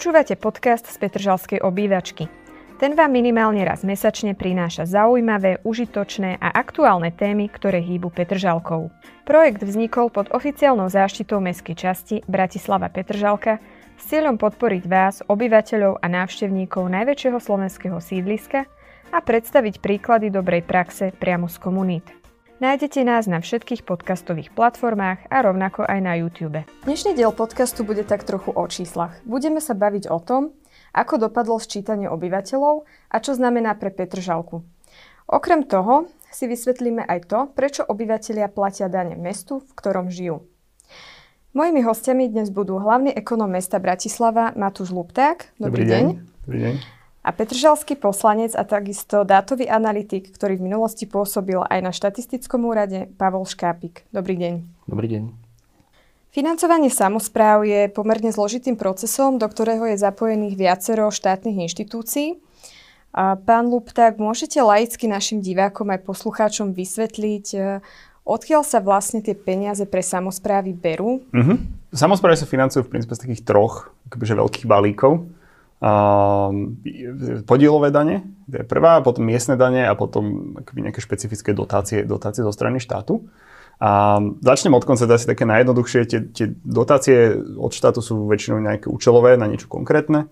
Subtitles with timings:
[0.00, 2.24] Počúvate podcast z Petržalskej obývačky.
[2.80, 8.88] Ten vám minimálne raz mesačne prináša zaujímavé, užitočné a aktuálne témy, ktoré hýbu Petržalkou.
[9.28, 13.60] Projekt vznikol pod oficiálnou záštitou mestskej časti Bratislava Petržalka
[14.00, 18.64] s cieľom podporiť vás, obyvateľov a návštevníkov najväčšieho slovenského sídliska
[19.12, 22.19] a predstaviť príklady dobrej praxe priamo z komunít.
[22.60, 26.60] Nájdete nás na všetkých podcastových platformách a rovnako aj na YouTube.
[26.84, 29.16] Dnešný diel podcastu bude tak trochu o číslach.
[29.24, 30.52] Budeme sa baviť o tom,
[30.92, 34.60] ako dopadlo sčítanie obyvateľov a čo znamená pre Petržalku.
[35.24, 40.44] Okrem toho si vysvetlíme aj to, prečo obyvateľia platia dane mestu, v ktorom žijú.
[41.56, 45.48] Mojimi hostiami dnes budú hlavný ekonom mesta Bratislava Matúš Lupták.
[45.56, 46.04] Dobrý, Dobrý deň.
[46.04, 46.16] deň.
[46.44, 51.92] Dobrý deň a Petržalský poslanec a takisto dátový analytik, ktorý v minulosti pôsobil aj na
[51.92, 54.08] štatistickom úrade, Pavol Škápik.
[54.08, 54.54] Dobrý deň.
[54.88, 55.22] Dobrý deň.
[56.30, 62.38] Financovanie samozpráv je pomerne zložitým procesom, do ktorého je zapojených viacero štátnych inštitúcií.
[63.10, 67.82] A pán Lupták, môžete laicky našim divákom aj poslucháčom vysvetliť, e,
[68.22, 71.18] odkiaľ sa vlastne tie peniaze pre samozprávy berú?
[71.34, 71.58] Uh-huh.
[71.90, 75.26] Samozprávy sa financujú v princípe z takých troch akože veľkých balíkov.
[77.48, 82.52] Podielové dane, to je prvá, potom miestne dane a potom nejaké špecifické dotácie, dotácie zo
[82.52, 83.24] strany štátu.
[83.80, 86.00] A začnem od konca, asi také najjednoduchšie.
[86.04, 90.28] Tie, tie dotácie od štátu sú väčšinou nejaké účelové na niečo konkrétne.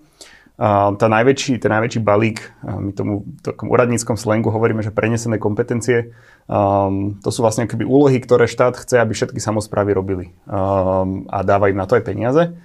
[0.59, 6.12] A tá najväčší, ten najväčší balík, my tomu takom úradníckom slengu hovoríme, že prenesené kompetencie,
[6.51, 10.35] um, to sú vlastne akoby úlohy, ktoré štát chce, aby všetky samozprávy robili.
[10.51, 12.59] Um, a dáva im na to aj peniaze.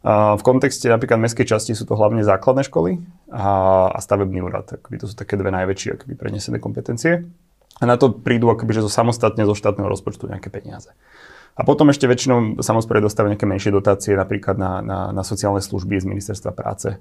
[0.00, 4.80] V kontexte napríklad mestskej časti sú to hlavne základné školy a, a stavebný úrad.
[4.80, 7.28] Akoby to sú také dve najväčšie akoby prenesené kompetencie.
[7.80, 10.92] A na to prídu akoby, že zo samostatne zo štátneho rozpočtu nejaké peniaze.
[11.52, 16.00] A potom ešte väčšinou samozprávy dostávajú nejaké menšie dotácie, napríklad na, na, na sociálne služby
[16.00, 16.96] z ministerstva práce.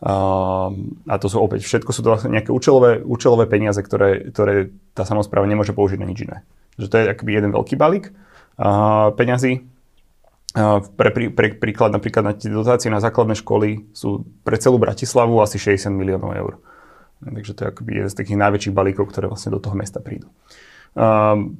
[0.00, 0.72] Uh,
[1.06, 5.04] a to sú opäť, všetko sú to vlastne nejaké účelové, účelové peniaze, ktoré, ktoré tá
[5.04, 6.42] samozpráva nemôže použiť na nič iné.
[6.80, 9.62] Že to je akoby jeden veľký balík uh, peňazí.
[10.50, 15.62] Pre, pre príklad napríklad na tie dotácie na základné školy sú pre celú Bratislavu asi
[15.62, 16.52] 60 miliónov eur.
[17.22, 20.26] Takže to je akoby jeden z takých najväčších balíkov, ktoré vlastne do toho mesta prídu.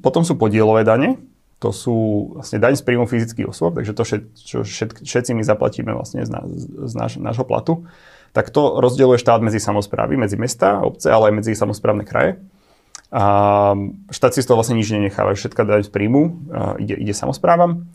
[0.03, 1.23] Potom sú podielové dane,
[1.61, 1.95] to sú
[2.35, 4.03] vlastne daň z príjmu fyzických osôb, takže to,
[4.33, 6.41] čo všet, všetci my zaplatíme vlastne z, na,
[6.89, 7.85] z náš, nášho platu,
[8.33, 12.41] tak to rozdeľuje štát medzi samozprávy, medzi mesta, obce, ale aj medzi samozprávne kraje.
[13.13, 13.23] A
[14.09, 16.49] štát si z toho vlastne nič nenecháva, všetká daň z príjmu
[16.81, 17.85] ide, ide samozprávam.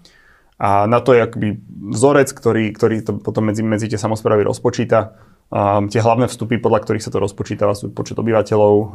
[0.56, 1.60] A na to je akby
[1.92, 5.12] vzorec, ktorý, ktorý to potom medzi, medzi tie samozprávy rozpočíta.
[5.46, 8.90] Um, tie hlavné vstupy, podľa ktorých sa to rozpočítava, sú počet obyvateľov, um,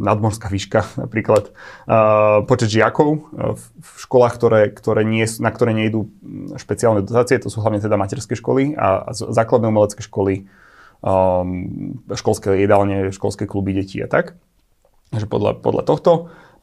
[0.00, 1.52] nadmorská výška napríklad,
[1.84, 6.08] uh, počet žiakov uh, v, školách, ktoré, ktoré nie, na ktoré nejdú
[6.56, 10.48] špeciálne dotácie, to sú hlavne teda materské školy a, a základné umelecké školy,
[11.04, 14.40] um, školské jedálne, školské kluby detí a tak.
[15.12, 16.12] Takže podľa, podľa tohto.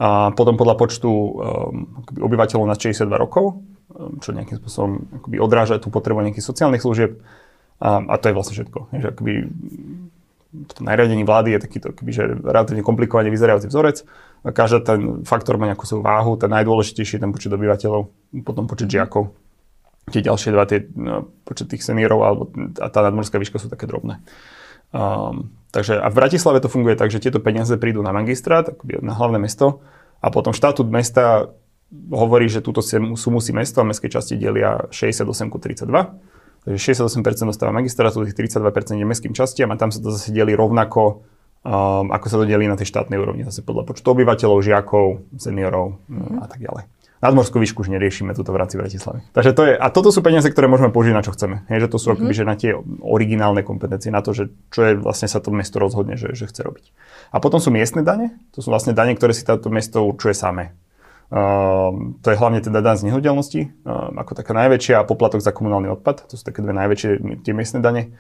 [0.02, 1.32] A potom podľa počtu um,
[2.18, 3.62] obyvateľov na 62 rokov,
[4.22, 7.22] čo nejakým spôsobom akoby odráža tú potrebu nejakých sociálnych služieb.
[7.84, 8.80] A, a to je vlastne všetko.
[8.94, 9.34] Že akoby
[10.54, 14.06] v nariadení vlády je takýto akoby, že relatívne komplikovane vyzerajúci vzorec.
[14.46, 16.38] A každý ten faktor má nejakú svoju váhu.
[16.38, 18.02] Ten najdôležitejší je ten počet obyvateľov,
[18.46, 18.94] potom počet mhm.
[18.94, 19.24] žiakov.
[20.04, 22.44] Tie ďalšie dva, tie, no, počet tých seniorov alebo
[22.76, 24.20] a tá nadmorská výška sú také drobné.
[24.92, 29.16] Um, takže a v Bratislave to funguje tak, že tieto peniaze prídu na magistrát, na
[29.16, 29.80] hlavné mesto
[30.20, 31.56] a potom štatút mesta
[32.10, 35.90] hovorí, že túto sumu si mesto a mestské časti delia 68 ku 32.
[36.64, 40.56] Takže 68% dostáva magistrátu, tých 32% je mestským častiam a tam sa to zase delí
[40.56, 41.28] rovnako,
[41.68, 46.00] um, ako sa to delí na tej štátnej úrovni, zase podľa počtu obyvateľov, žiakov, seniorov
[46.08, 46.40] mm-hmm.
[46.40, 46.88] a tak ďalej.
[47.24, 49.24] Nadmorskú výšku už neriešime túto v rámci Bratislavy.
[49.32, 51.64] Takže to je, a toto sú peniaze, ktoré môžeme použiť na čo chceme.
[51.72, 52.20] Je, že to sú mm-hmm.
[52.20, 55.80] akoby, že na tie originálne kompetencie, na to, že čo je vlastne sa to mesto
[55.80, 56.92] rozhodne, že, že chce robiť.
[57.32, 60.76] A potom sú miestne dane, to sú vlastne dane, ktoré si táto mesto určuje samé.
[61.34, 65.50] Uh, to je hlavne teda daň z nehnuteľnosti, uh, ako taká najväčšia, a poplatok za
[65.50, 68.14] komunálny odpad, to sú také dve najväčšie tie miestne dane.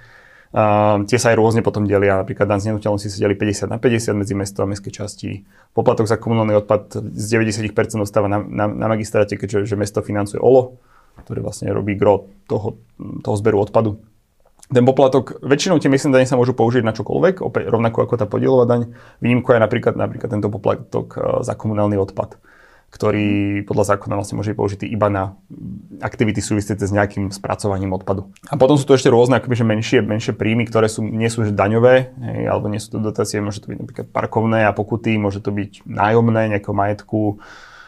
[0.49, 3.77] Uh, tie sa aj rôzne potom delia, napríklad daň z nehnuteľnosti sa delí 50 na
[3.77, 5.45] 50 medzi mesto a mestské časti.
[5.77, 10.41] Poplatok za komunálny odpad z 90% dostáva na, na, na magistráte, keďže že mesto financuje
[10.41, 10.81] OLO,
[11.21, 12.81] ktoré vlastne robí gro toho,
[13.21, 14.01] toho zberu odpadu.
[14.73, 18.25] Ten poplatok, väčšinou tie miestne dane sa môžu použiť na čokoľvek, opäť rovnako ako tá
[18.25, 18.89] podielová daň.
[19.21, 21.13] Výnimku je napríklad, napríklad tento poplatok
[21.45, 22.41] za komunálny odpad
[22.93, 25.33] ktorý podľa zákona vlastne môže byť použitý iba na
[25.97, 28.29] aktivity súvisiace s nejakým spracovaním odpadu.
[28.45, 31.41] A potom sú tu ešte rôzne akoby, že menšie, menšie príjmy, ktoré sú, nie sú
[31.41, 35.17] že daňové, hej, alebo nie sú to dotácie, môže to byť napríklad parkovné a pokuty,
[35.17, 37.41] môže to byť nájomné nejakého majetku,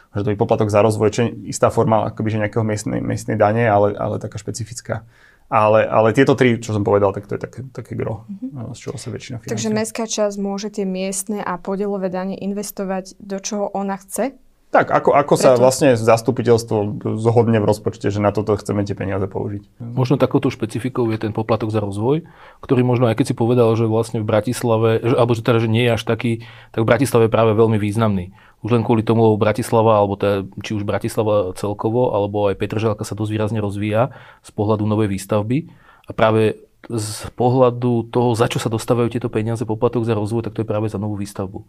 [0.09, 3.61] môže to byť poplatok za rozvoj, čo istá forma akoby, že nejakého miestnej, miestnej dane,
[3.69, 5.05] ale, ale taká špecifická.
[5.45, 8.73] Ale, ale tieto tri, čo som povedal, tak to je také, také gro, mm-hmm.
[8.73, 9.53] z čoho sa väčšina financuje.
[9.53, 14.33] Takže mestská časť môže tie miestne a podielové dane investovať do čoho ona chce?
[14.73, 19.23] Tak, ako, ako sa vlastne zastupiteľstvo zhodne v rozpočte, že na toto chceme tie peniaze
[19.23, 19.79] použiť.
[19.79, 22.27] Možno takouto špecifikou je ten poplatok za rozvoj,
[22.59, 25.71] ktorý možno, aj keď si povedal, že vlastne v Bratislave, že, alebo že teda, že
[25.71, 26.43] nie je až taký,
[26.75, 28.35] tak v Bratislave je práve veľmi významný.
[28.67, 33.07] Už len kvôli tomu, lebo Bratislava, alebo teda, či už Bratislava celkovo, alebo aj Petržalka
[33.07, 34.11] sa dosť výrazne rozvíja
[34.43, 35.71] z pohľadu novej výstavby.
[36.05, 36.59] A práve
[36.91, 40.69] z pohľadu toho, za čo sa dostávajú tieto peniaze, poplatok za rozvoj, tak to je
[40.69, 41.63] práve za novú výstavbu.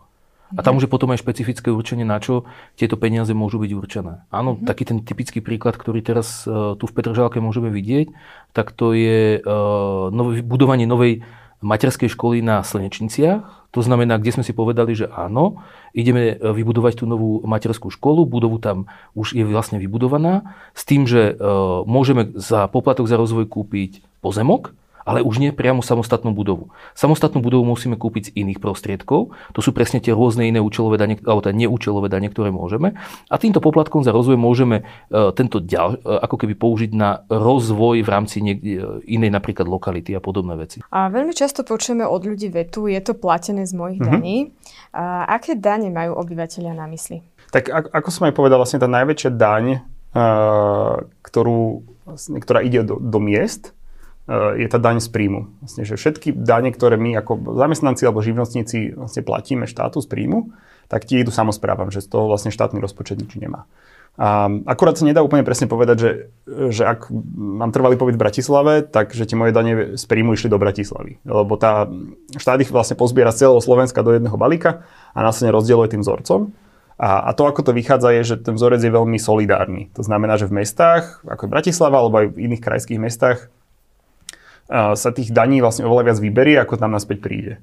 [0.54, 2.46] A tam už je potom aj špecifické určenie, na čo
[2.78, 4.22] tieto peniaze môžu byť určené.
[4.30, 4.66] Áno, mm-hmm.
[4.70, 8.14] taký ten typický príklad, ktorý teraz uh, tu v Petržalke môžeme vidieť,
[8.54, 11.26] tak to je uh, nové, budovanie novej
[11.64, 13.72] materskej školy na Slnečniciach.
[13.74, 15.60] To znamená, kde sme si povedali, že áno,
[15.92, 21.04] ideme e, vybudovať tú novú materskú školu, budovu tam už je vlastne vybudovaná, s tým,
[21.04, 24.72] že uh, môžeme za poplatok za rozvoj kúpiť pozemok,
[25.06, 26.74] ale už nie priamo samostatnú budovu.
[26.98, 31.14] Samostatnú budovu musíme kúpiť z iných prostriedkov, to sú presne tie rôzne iné účelové dane,
[31.22, 32.98] alebo teda neúčelové dane, ktoré môžeme.
[33.30, 38.02] A týmto poplatkom za rozvoj môžeme uh, tento ďal, uh, ako keby použiť na rozvoj
[38.02, 40.82] v rámci niekde, inej napríklad lokality a podobné veci.
[40.90, 44.18] A veľmi často počujeme od ľudí vetu, je to platené z mojich mm-hmm.
[44.18, 44.50] daní.
[44.90, 47.22] A aké dane majú obyvateľia na mysli?
[47.54, 49.84] Tak ako som aj povedal, vlastne tá najväčšia daň,
[51.22, 53.75] ktorú, vlastne, ktorá ide do, do miest,
[54.30, 55.46] je tá daň z príjmu.
[55.62, 60.50] Vlastne, že všetky dane, ktoré my ako zamestnanci alebo živnostníci vlastne platíme štátu z príjmu,
[60.90, 63.70] tak tie idú samozprávam, že z toho vlastne štátny rozpočet nič nemá.
[64.16, 66.10] A akurát sa nedá úplne presne povedať, že,
[66.72, 70.48] že ak mám trvalý pobyt v Bratislave, tak že tie moje dane z príjmu išli
[70.48, 71.20] do Bratislavy.
[71.28, 71.84] Lebo tá
[72.40, 76.48] štát ich vlastne pozbiera z celého Slovenska do jedného balíka a následne rozdieluje tým vzorcom.
[76.96, 79.92] A, a to, ako to vychádza, je, že ten vzorec je veľmi solidárny.
[79.92, 83.52] To znamená, že v mestách, ako je Bratislava alebo aj v iných krajských mestách,
[84.70, 87.54] sa tých daní vlastne oveľa viac vyberie, ako tam naspäť príde.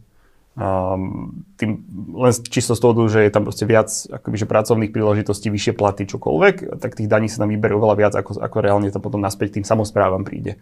[0.54, 1.82] Um, tým,
[2.14, 6.06] len čisto z toho, že je tam proste viac akoby, že pracovných príležitostí, vyššie platy,
[6.06, 9.58] čokoľvek, tak tých daní sa tam vyberie oveľa viac, ako, ako reálne to potom naspäť
[9.58, 10.62] tým samozprávam príde.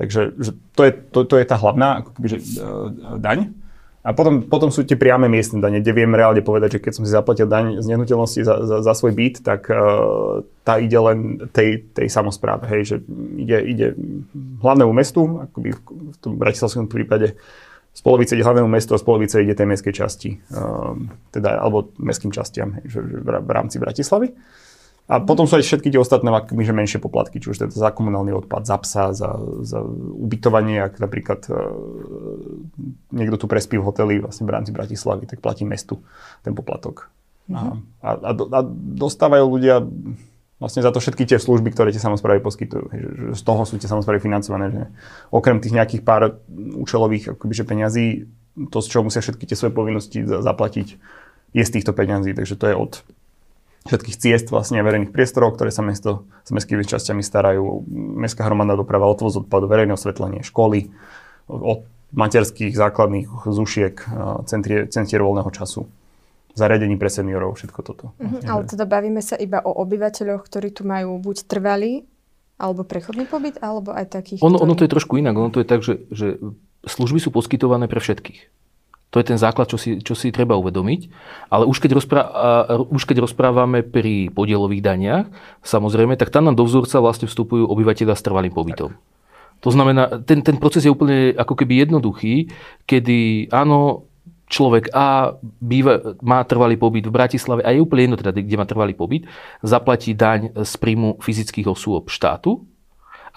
[0.00, 3.52] Takže že to, je, to, to je tá hlavná akoby, že, uh, daň.
[4.06, 7.02] A potom, potom sú tie priame miestne dane, kde viem reálne povedať, že keď som
[7.02, 11.42] si zaplatil daň z nehnuteľnosti za, za, za svoj byt, tak uh, tá ide len
[11.50, 12.70] tej, tej samozpráve.
[12.70, 12.96] Hej, že
[13.34, 13.86] ide, ide
[14.62, 17.34] hlavnému mestu, akoby v tom bratislavskom prípade
[17.96, 21.90] z polovice ide hlavnému mestu a z polovice ide tej mestskej časti, um, teda, alebo
[21.96, 24.36] mestským častiam hej, že, že v, v rámci Bratislavy.
[25.06, 28.34] A potom sú aj všetky tie ostatné že menšie poplatky, či už je za komunálny
[28.34, 29.78] odpad, za psa, za, za
[30.18, 31.54] ubytovanie, ak napríklad e,
[33.14, 36.02] niekto tu prespí v hoteli vlastne v rámci Bratislavy, tak platí mestu
[36.42, 37.06] ten poplatok.
[37.46, 38.02] Mm-hmm.
[38.02, 38.60] A, a, a
[38.98, 39.86] dostávajú ľudia
[40.58, 42.90] vlastne za to všetky tie služby, ktoré tie samozprávy poskytujú.
[42.90, 44.72] Že, že z toho sú tie samozprávy financované.
[44.72, 44.82] Že
[45.30, 46.42] okrem tých nejakých pár
[46.74, 48.06] účelových akoby, že peňazí,
[48.72, 50.88] to, z čoho musia všetky tie svoje povinnosti zaplatiť,
[51.54, 52.32] je z týchto peňazí.
[52.34, 52.92] Takže to je od
[53.86, 57.86] všetkých ciest vlastne verejných priestorov, ktoré sa mesto s mestskými časťami starajú.
[58.20, 60.90] Mestská hromadná doprava, odvoz odpadu, verejné osvetlenie, školy,
[61.46, 63.94] od materských základných zušiek,
[64.46, 65.86] centrie, centier voľného času
[66.56, 68.04] zariadení pre seniorov, všetko toto.
[68.16, 72.08] Mm-hmm, ale teda bavíme sa iba o obyvateľoch, ktorí tu majú buď trvalý,
[72.56, 74.64] alebo prechodný pobyt, alebo aj takých, ono, ktorí...
[74.64, 75.36] ono to je trošku inak.
[75.36, 76.40] Ono to je tak, že, že
[76.88, 78.48] služby sú poskytované pre všetkých.
[79.14, 81.00] To je ten základ, čo si, čo si treba uvedomiť.
[81.48, 82.30] Ale už keď, rozpráva,
[82.90, 85.26] už keď rozprávame pri podielových daniach,
[85.62, 88.92] samozrejme, tak tam nám do vzorca vlastne vstupujú obyvateľia s trvalým pobytom.
[89.64, 92.52] To znamená, ten, ten proces je úplne ako keby jednoduchý,
[92.84, 94.04] kedy áno,
[94.46, 98.66] človek A býva, má trvalý pobyt v Bratislave a je úplne jedno, teda, kde má
[98.66, 99.26] trvalý pobyt,
[99.62, 102.62] zaplatí daň z príjmu fyzických osôb štátu,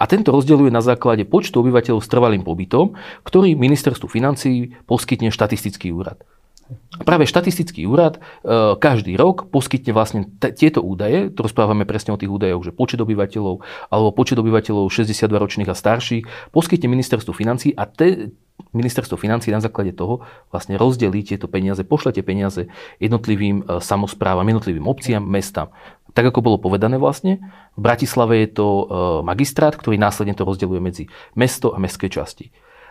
[0.00, 2.96] a tento rozdeľuje na základe počtu obyvateľov s trvalým pobytom,
[3.28, 6.24] ktorý ministerstvu financí poskytne štatistický úrad.
[7.02, 8.20] Práve štatistický úrad e,
[8.78, 13.02] každý rok poskytne vlastne t- tieto údaje, to rozprávame presne o tých údajoch, že počet
[13.02, 18.30] obyvateľov alebo počet obyvateľov 62 ročných a starších poskytne ministerstvu financí a te,
[18.70, 22.70] ministerstvo financí na základe toho vlastne rozdelí tieto peniaze, pošle tie peniaze
[23.02, 25.74] jednotlivým e, samozprávam, jednotlivým obciam, mestám
[26.12, 27.38] tak ako bolo povedané vlastne,
[27.74, 28.84] v Bratislave je to e,
[29.22, 31.04] magistrát, ktorý následne to rozdeľuje medzi
[31.38, 32.50] mesto a mestské časti.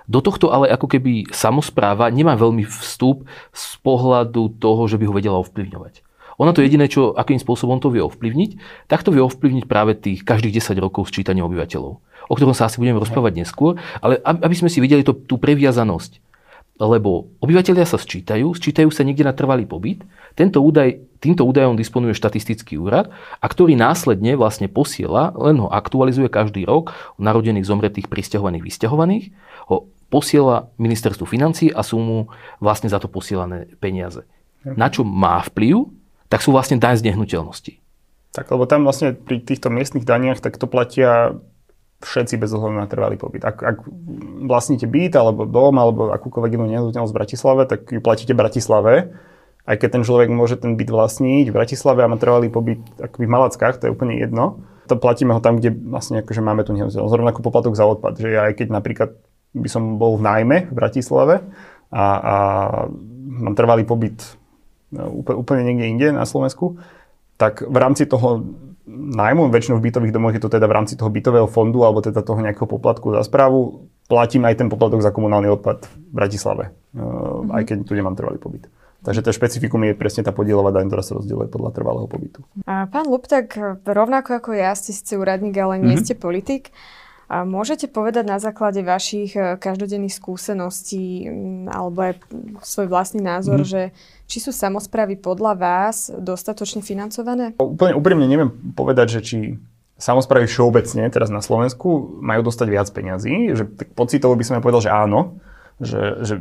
[0.10, 5.14] Do tohto ale ako keby samozpráva nemá veľmi vstup z pohľadu toho, že by ho
[5.14, 6.02] vedela ovplyvňovať.
[6.40, 10.24] Ona to jediné, čo, akým spôsobom to vie ovplyvniť, tak to vie ovplyvniť práve tých
[10.24, 14.72] každých 10 rokov sčítania obyvateľov, o ktorom sa asi budeme rozprávať neskôr, ale aby sme
[14.72, 16.24] si videli to, tú previazanosť.
[16.80, 22.16] Lebo obyvateľia sa sčítajú, sčítajú sa niekde na trvalý pobyt, tento údaj týmto údajom disponuje
[22.16, 28.66] štatistický úrad a ktorý následne vlastne posiela, len ho aktualizuje každý rok narodených, zomretých, pristahovaných,
[28.66, 29.26] vysťahovaných,
[29.68, 32.18] ho posiela ministerstvu financí a sú mu
[32.58, 34.26] vlastne za to posielané peniaze.
[34.66, 35.88] Na čo má vplyv,
[36.28, 37.74] tak sú vlastne daň z nehnuteľnosti.
[38.30, 41.38] Tak, lebo tam vlastne pri týchto miestnych daniach, tak to platia
[42.00, 43.44] všetci bez ohľadu na trvalý pobyt.
[43.44, 43.78] Ak, ak
[44.46, 48.94] vlastníte byt, alebo dom, alebo akúkoľvek inú nehnuteľnosť v Bratislave, tak ju platíte v Bratislave.
[49.70, 53.30] Aj keď ten človek môže ten byt vlastniť v Bratislave a má trvalý pobyt akoby
[53.30, 54.66] v Malackách, to je úplne jedno.
[54.90, 57.14] To platíme ho tam, kde vlastne akože máme tú nehnuteľnosť.
[57.14, 58.18] Zrovna ako poplatok za odpad.
[58.18, 59.10] Že aj keď napríklad
[59.54, 61.46] by som bol v nájme v Bratislave
[61.94, 62.36] a, a
[63.30, 64.18] mám trvalý pobyt
[64.90, 66.82] no, úplne niekde inde na Slovensku,
[67.38, 68.42] tak v rámci toho
[68.90, 72.26] nájmu, väčšinou v bytových domoch je to teda v rámci toho bytového fondu alebo teda
[72.26, 77.54] toho nejakého poplatku za správu, platím aj ten poplatok za komunálny odpad v Bratislave, mm-hmm.
[77.54, 78.66] aj keď tu nemám trvalý pobyt.
[79.00, 82.44] Takže to špecifikum je presne tá podielová daň, ktorá sa rozdieluje podľa trvalého pobytu.
[82.68, 83.56] A pán Luptak,
[83.88, 86.04] rovnako ako ja, ste síce úradník, ale nie mm-hmm.
[86.04, 86.76] ste politik.
[87.30, 91.30] A môžete povedať na základe vašich e, každodenných skúseností
[91.70, 92.26] alebo aj
[92.66, 93.70] svoj vlastný názor, mm.
[93.70, 93.82] že
[94.26, 97.54] či sú samozprávy podľa vás dostatočne financované?
[97.62, 99.38] Úplne úprimne neviem povedať, že či
[100.02, 103.54] samozprávy všeobecne teraz na Slovensku majú dostať viac peňazí.
[103.54, 105.38] Že, tak pocitovo by som ja povedal, že áno.
[105.80, 106.36] Že, že,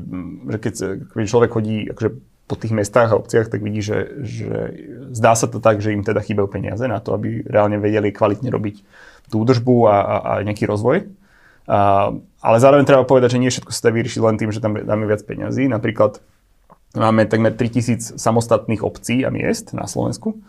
[0.51, 0.75] že keď,
[1.15, 2.11] keď človek chodí akože
[2.49, 4.51] po tých mestách a obciach, tak vidí, že, že
[5.13, 8.49] zdá sa to tak, že im teda chýbajú peniaze na to, aby reálne vedeli kvalitne
[8.49, 8.77] robiť
[9.29, 11.13] tú údržbu a, a, a nejaký rozvoj.
[11.69, 14.81] A, ale zároveň treba povedať, že nie všetko sa dá vyriešiť len tým, že tam
[14.81, 15.69] dáme viac peňazí.
[15.69, 16.25] Napríklad
[16.97, 20.41] máme takmer 3000 samostatných obcí a miest na Slovensku,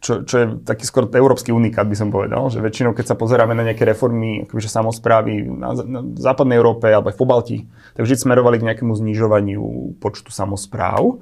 [0.00, 3.52] čo, čo je taký skôr európsky unikát, by som povedal, že väčšinou, keď sa pozeráme
[3.52, 7.58] na nejaké reformy, akože samozprávy na, na západnej Európe alebo aj v Pobalti,
[7.92, 9.60] tak vždy smerovali k nejakému znižovaniu
[10.00, 11.20] počtu samozpráv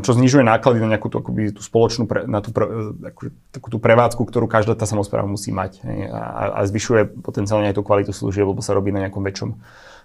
[0.00, 2.64] čo znižuje náklady na nejakú tú, akoby, tú spoločnú, pre, na tú, pre,
[3.12, 5.84] akú, takú tú prevádzku, ktorú každá tá samozpráva musí mať.
[5.84, 9.50] Hej, a, a zvyšuje potenciálne aj tú kvalitu služieb, lebo sa robí na nejakom väčšom,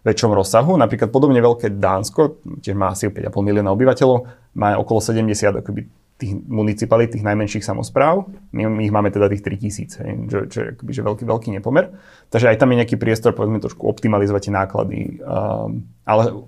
[0.04, 0.76] väčšom rozsahu.
[0.76, 4.28] Napríklad podobne veľké Dánsko, tiež má asi 5,5 milióna obyvateľov,
[4.60, 5.88] má okolo 70 akoby,
[6.20, 8.30] tých municipalít, tých najmenších samozpráv.
[8.54, 11.50] My, my ich máme teda tých 3000, hej, čo, čo je akoby, že veľký, veľký
[11.56, 11.98] nepomer.
[12.30, 15.00] Takže aj tam je nejaký priestor, povedzme, trošku optimalizovať tie náklady.
[15.24, 16.46] Um, ale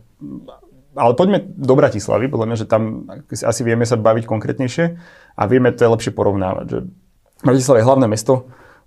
[0.94, 4.86] ale poďme do Bratislavy, podľa mňa, že tam asi vieme sa baviť konkrétnejšie
[5.38, 6.66] a vieme to lepšie porovnávať.
[6.70, 6.80] Že
[7.44, 8.34] Bratislava je hlavné mesto,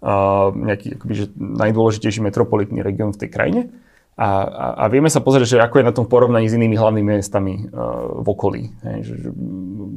[0.00, 3.62] uh, nejaký akoby, že najdôležitejší metropolitný región v tej krajine.
[4.16, 7.20] A, a, a vieme sa pozrieť, že ako je na tom porovnaní s inými hlavnými
[7.20, 8.62] mestami uh, v okolí.
[8.80, 9.30] Hej, že, že,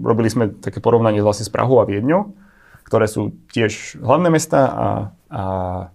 [0.04, 2.36] robili sme také porovnanie vlastne s Prahou a Viedňou,
[2.84, 4.88] ktoré sú tiež hlavné mesta a,
[5.32, 5.42] a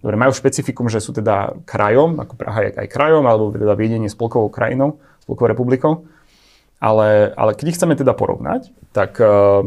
[0.01, 4.09] dobre, majú špecifikum, že sú teda krajom, ako Praha je aj krajom, alebo teda Viedenie
[4.09, 5.93] spolkovou krajinou, spolkovou republikou.
[6.77, 9.65] Ale, ale keď chceme teda porovnať, tak uh,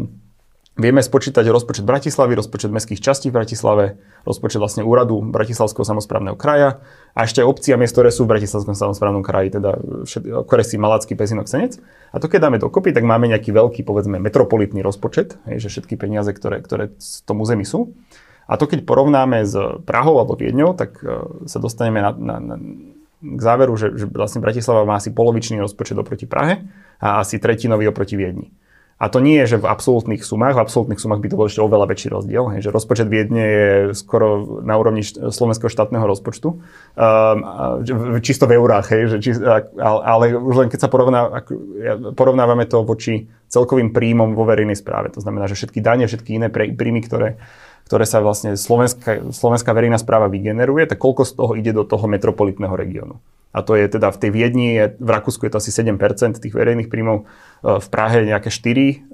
[0.79, 6.79] vieme spočítať rozpočet Bratislavy, rozpočet mestských častí v Bratislave, rozpočet vlastne úradu Bratislavského samozprávneho kraja
[7.19, 9.75] a ešte aj obcí a miest, ktoré sú v Bratislavskom samozprávnom kraji, teda
[10.47, 11.83] Koresy, Malacký, Pezinok, Senec.
[12.15, 15.99] A to keď dáme dokopy, tak máme nejaký veľký, povedzme, metropolitný rozpočet, hej, že všetky
[15.99, 17.99] peniaze, ktoré, ktoré v tom území sú.
[18.49, 19.53] A to keď porovnáme s
[19.85, 22.55] Prahou alebo Viedňou, tak uh, sa dostaneme na, na, na
[23.19, 26.63] k záveru, že, že vlastne Bratislava má asi polovičný rozpočet oproti Prahe
[27.03, 28.55] a asi tretinový oproti Viedni.
[28.99, 31.63] A to nie je, že v absolútnych sumách, v absolútnych sumách by to bol ešte
[31.63, 38.19] oveľa väčší rozdiel, hej, že rozpočet Viedne je skoro na úrovni slovenského štátneho rozpočtu, um,
[38.19, 39.31] čisto v eurách, hej, že či,
[39.79, 41.31] ale už len keď sa porovná,
[42.19, 46.51] porovnávame to voči celkovým príjmom vo verejnej správe, to znamená, že všetky dane, všetky iné
[46.51, 47.39] príjmy, ktoré
[47.89, 52.05] ktoré sa vlastne slovenská, slovenská verejná správa vygeneruje, tak koľko z toho ide do toho
[52.05, 53.17] metropolitného regiónu.
[53.57, 55.97] A to je teda v tej Viedni, je, v Rakúsku je to asi 7%
[56.37, 57.25] tých verejných príjmov,
[57.65, 59.09] e, v Prahe nejaké 4,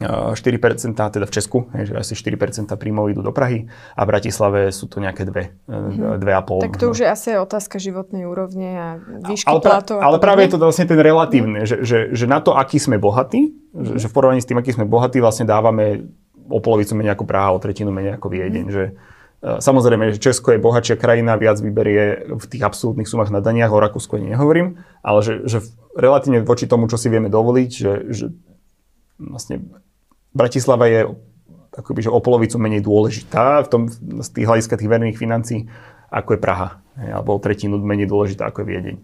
[0.00, 4.72] 4%, e, teda v Česku, že asi 4% príjmov idú do Prahy a v Bratislave
[4.72, 6.16] sú to nejaké 2, mm.
[6.16, 6.64] 2,5.
[6.64, 8.88] Tak to už je asi otázka životnej úrovne a
[9.28, 10.00] výšky ale, platov.
[10.00, 11.68] Ale práve je to vlastne ten relatívne, mm.
[11.68, 13.84] že, že, že na to, aký sme bohatí, mm.
[13.84, 16.08] že, že v porovnaní s tým, aký sme bohatí, vlastne dávame
[16.48, 18.64] o polovicu menej ako Praha, o tretinu menej ako Viedeň.
[18.66, 18.72] Mm.
[18.72, 18.84] Že,
[19.44, 23.70] e, Samozrejme, že Česko je bohatšia krajina, viac vyberie v tých absolútnych sumách na daniach,
[23.70, 25.58] o Rakúsku nehovorím, ale že, že
[25.94, 28.26] relatívne voči tomu, čo si vieme dovoliť, že, že
[29.20, 29.68] vlastne
[30.32, 31.00] Bratislava je
[31.78, 35.70] akoby, že o polovicu menej dôležitá v tom, z tých hľadiska tých verejných financí,
[36.10, 36.82] ako je Praha.
[36.98, 38.96] Alebo o tretinu menej dôležitá, ako je Viedeň.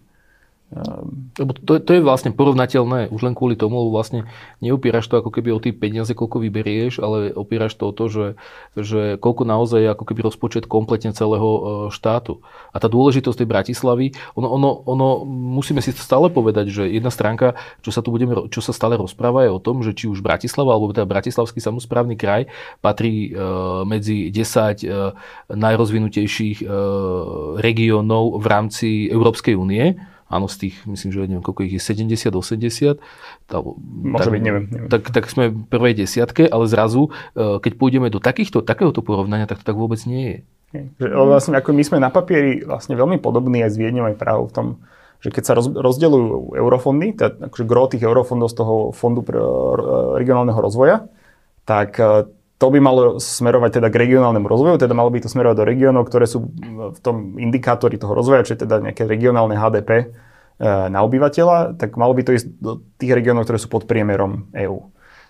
[0.75, 4.27] Um, Lebo to, to je vlastne porovnateľné už len kvôli tomu, lebo vlastne
[4.59, 8.27] neopíraš to ako keby o tie peniaze, koľko vyberieš, ale opíraš to o to, že,
[8.79, 11.61] že koľko naozaj je ako keby rozpočet kompletne celého e,
[11.95, 12.43] štátu.
[12.75, 17.55] A tá dôležitosť tej Bratislavy, ono, ono, ono, musíme si stále povedať, že jedna stránka,
[17.83, 20.75] čo sa tu budeme, čo sa stále rozpráva, je o tom, že či už Bratislava,
[20.75, 22.51] alebo teda Bratislavský samozprávny kraj
[22.83, 23.43] patrí e,
[23.87, 25.15] medzi 10 e,
[25.55, 26.67] najrozvinutejších
[27.59, 32.35] regiónov v rámci Európskej únie áno, z tých, myslím, že neviem, koľko ich je, 70,
[32.35, 32.99] 80,
[33.47, 34.65] tá, Môže tak, byť, neviem.
[34.67, 34.91] neviem.
[34.91, 39.47] Tak, tak sme v prvej desiatke, ale zrazu, e, keď pôjdeme do takýchto, takéhoto porovnania,
[39.47, 40.39] tak to tak vôbec nie je.
[41.07, 44.55] Vlastne ako my sme na papieri vlastne veľmi podobní aj s Viedňou aj Prahou v
[44.59, 44.67] tom,
[45.23, 49.39] že keď sa roz, rozdeľujú eurofondy, teda akože gro tých eurofondov z toho fondu pre
[50.19, 51.07] regionálneho rozvoja,
[51.63, 52.27] tak e,
[52.65, 56.09] to by malo smerovať teda k regionálnemu rozvoju, teda malo by to smerovať do regiónov,
[56.09, 56.49] ktoré sú
[56.97, 60.07] v tom indikátori toho rozvoja, čo je teda nejaké regionálne HDP e,
[60.65, 64.81] na obyvateľa, tak malo by to ísť do tých regiónov, ktoré sú pod priemerom EÚ.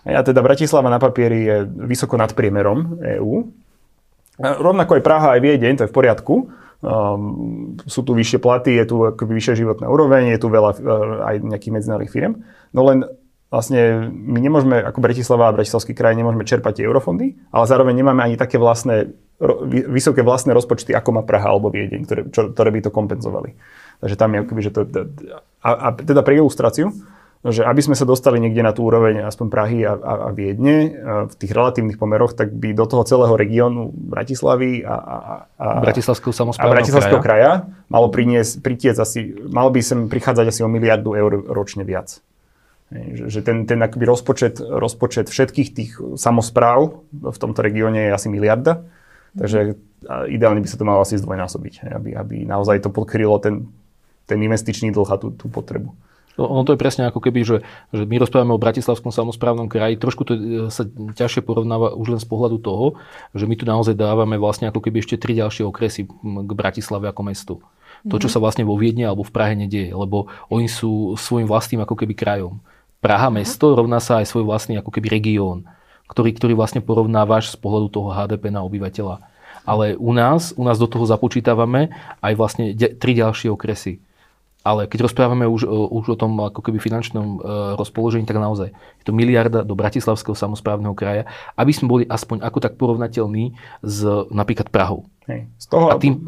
[0.07, 1.57] A teda Bratislava na papieri je
[1.91, 3.51] vysoko nad priemerom EÚ.
[4.39, 6.35] Rovnako aj Praha, aj Viedeň, to je v poriadku.
[6.85, 10.79] Um, sú tu vyššie platy, je tu akoby vyššia životná úroveň, je tu veľa uh,
[11.35, 12.47] aj nejakých medzinárodných firm.
[12.77, 13.09] No len
[13.55, 18.27] vlastne my nemôžeme, ako Bratislava a Bratislavský kraj, nemôžeme čerpať tie eurofondy, ale zároveň nemáme
[18.27, 19.15] ani také vlastné,
[19.87, 23.55] vysoké vlastné rozpočty, ako má Praha alebo Viedeň, ktoré, čo, ktoré by to kompenzovali.
[24.03, 24.81] Takže tam je akoby, že to...
[25.63, 26.91] A, a teda pre ilustráciu,
[27.45, 30.97] že aby sme sa dostali niekde na tú úroveň aspoň Prahy a, a, a Viedne
[31.29, 35.17] v tých relatívnych pomeroch, tak by do toho celého regiónu Bratislavy a, a,
[35.61, 40.61] a, Bratislavského a Bratislavského kraja, kraja malo priniesť, pritiec asi, malo by sem prichádzať asi
[40.65, 42.25] o miliardu eur ročne viac.
[42.93, 48.85] Že, ten, ten akoby rozpočet, rozpočet všetkých tých samozpráv v tomto regióne je asi miliarda.
[49.35, 49.75] Takže
[50.31, 53.67] ideálne by sa to malo asi zdvojnásobiť, aby, aby naozaj to podkrylo ten,
[54.29, 55.91] ten investičný dlh a tú, tú potrebu.
[56.35, 57.57] No, ono to je presne ako keby, že,
[57.95, 62.21] že my rozprávame o Bratislavskom samozprávnom kraji, trošku to e, sa ťažšie porovnáva už len
[62.21, 62.99] z pohľadu toho,
[63.39, 67.23] že my tu naozaj dávame vlastne ako keby ešte tri ďalšie okresy k Bratislave ako
[67.23, 67.55] mestu.
[68.05, 68.35] To, čo mhm.
[68.37, 72.13] sa vlastne vo Viedne alebo v Prahe nedieje, lebo oni sú svojim vlastným ako keby
[72.13, 72.61] krajom.
[73.01, 75.69] Praha mesto rovná sa aj svoj vlastný ako keby región,
[76.09, 79.25] ktorý, ktorý vlastne porovnávaš z pohľadu toho HDP na obyvateľa.
[79.65, 84.05] Ale u nás, u nás do toho započítavame aj vlastne de, tri ďalšie okresy.
[84.65, 87.39] Ale keď rozprávame už, už o tom ako keby finančnom e,
[87.77, 92.59] rozpoložení, tak naozaj je to miliarda do Bratislavského samozprávneho kraja, aby sme boli aspoň ako
[92.65, 93.53] tak porovnateľní
[93.85, 94.01] s
[94.33, 95.05] napríklad Prahou.
[95.29, 95.53] Hej.
[95.61, 95.93] Z toho...
[95.93, 96.25] A tým,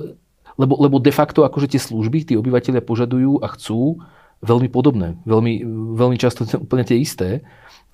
[0.57, 4.01] lebo, lebo de facto akože tie služby, tí obyvateľia požadujú a chcú
[4.45, 5.65] veľmi podobné, veľmi,
[5.97, 7.45] veľmi často úplne tie isté,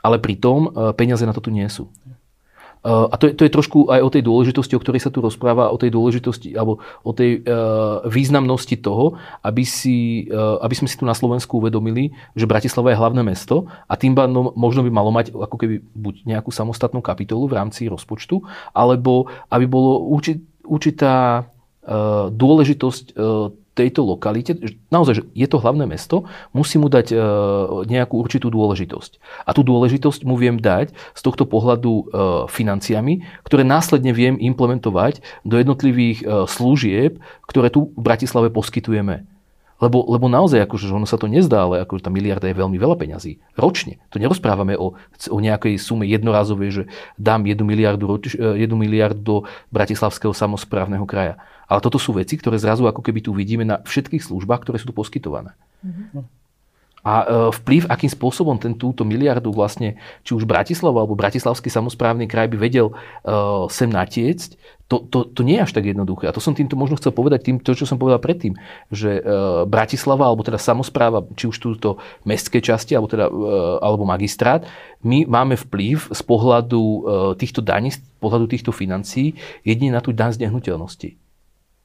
[0.03, 1.87] ale pritom e, peniaze na to tu nie sú.
[1.87, 5.23] E, a to je, to je trošku aj o tej dôležitosti, o ktorej sa tu
[5.23, 9.15] rozpráva, o tej dôležitosti alebo o tej uh, významnosti toho,
[9.47, 13.71] aby, si, uh, aby sme si tu na Slovensku uvedomili, že Bratislava je hlavné mesto
[13.87, 17.87] a tým pádom možno by malo mať ako keby buď nejakú samostatnú kapitolu v rámci
[17.87, 18.43] rozpočtu,
[18.75, 21.47] alebo aby bolo určit, určitá
[22.31, 24.53] dôležitosť uh, tejto lokalite,
[24.93, 27.17] naozaj, že je to hlavné mesto, musí mu dať e,
[27.89, 29.17] nejakú určitú dôležitosť.
[29.49, 32.05] A tú dôležitosť mu viem dať z tohto pohľadu e,
[32.53, 37.17] financiami, ktoré následne viem implementovať do jednotlivých e, služieb,
[37.49, 39.25] ktoré tu v Bratislave poskytujeme.
[39.83, 42.79] Lebo, lebo naozaj, akože, že ono sa to nezdá, ale akože tá miliarda je veľmi
[42.79, 43.43] veľa peňazí.
[43.59, 43.99] Ročne.
[44.15, 46.83] To nerozprávame o, o nejakej sume jednorazovej, že
[47.19, 49.37] dám jednu miliardu, jednu miliardu do
[49.75, 51.43] Bratislavského samozprávneho kraja.
[51.67, 54.87] Ale toto sú veci, ktoré zrazu ako keby tu vidíme na všetkých službách, ktoré sú
[54.87, 55.51] tu poskytované.
[55.83, 56.42] Mm-hmm.
[57.03, 62.31] A e, vplyv, akým spôsobom ten túto miliardu vlastne, či už Bratislava alebo Bratislavský samozprávny
[62.31, 64.55] kraj by vedel uh, sem natiecť,
[64.87, 66.31] to, to, to nie je až tak jednoduché.
[66.31, 68.55] A to som týmto možno chcel povedať tým, to, čo som povedal predtým,
[68.93, 73.27] že uh, Bratislava, alebo teda samozpráva, či už túto mestské časti, alebo, teda,
[73.83, 74.63] alebo magistrát,
[75.03, 76.83] my máme vplyv z pohľadu
[77.35, 79.35] týchto daní, z pohľadu týchto financií,
[79.67, 81.22] jedine na tú daň z nehnuteľnosti.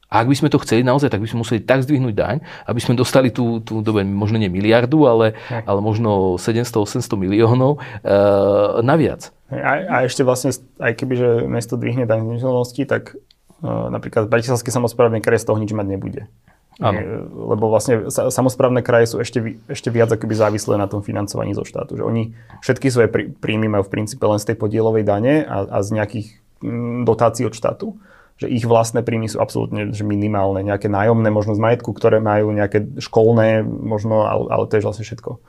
[0.08, 2.80] A ak by sme to chceli naozaj, tak by sme museli tak zdvihnúť daň, aby
[2.80, 8.08] sme dostali tú, tú dobe, možno nie miliardu, ale, ale možno 700-800 miliónov e,
[8.88, 9.36] naviac.
[9.52, 13.20] A, a ešte vlastne, aj keby, že mesto dvihne daň z tak
[13.60, 16.32] e, napríklad Bratislavský samozprávny kraj z toho nič mať nebude.
[16.78, 17.02] Ano.
[17.58, 21.98] Lebo vlastne samozprávne kraje sú ešte, ešte viac akoby závislé na tom financovaní zo štátu.
[21.98, 23.10] Že oni všetky svoje
[23.42, 26.28] príjmy majú v princípe len z tej podielovej dane a, a z nejakých
[27.04, 27.98] dotácií od štátu
[28.38, 30.62] že ich vlastné príjmy sú absolútne že minimálne.
[30.62, 35.06] Nejaké nájomné možno z majetku, ktoré majú nejaké školné možno, ale, ale to je vlastne
[35.06, 35.42] všetko.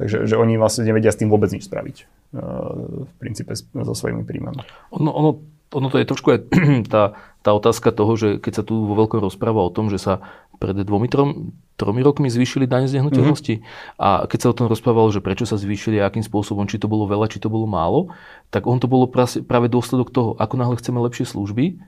[0.00, 1.96] Takže že oni vlastne nevedia s tým vôbec nič spraviť.
[2.32, 4.64] Uh, v princípe so svojimi príjmami.
[4.96, 5.30] Ono, ono
[5.70, 6.38] ono to je trošku aj
[6.92, 7.14] tá,
[7.46, 10.18] tá otázka toho, že keď sa tu vo veľkom rozpráva o tom, že sa
[10.58, 13.96] pred dvomi, trom, tromi rokmi zvýšili dane z nehnuteľnosti mm-hmm.
[14.02, 16.90] a keď sa o tom rozprávalo, že prečo sa zvýšili a akým spôsobom, či to
[16.90, 18.12] bolo veľa, či to bolo málo,
[18.52, 21.80] tak on to bolo práve dôsledok toho, ako náhle chceme lepšie služby,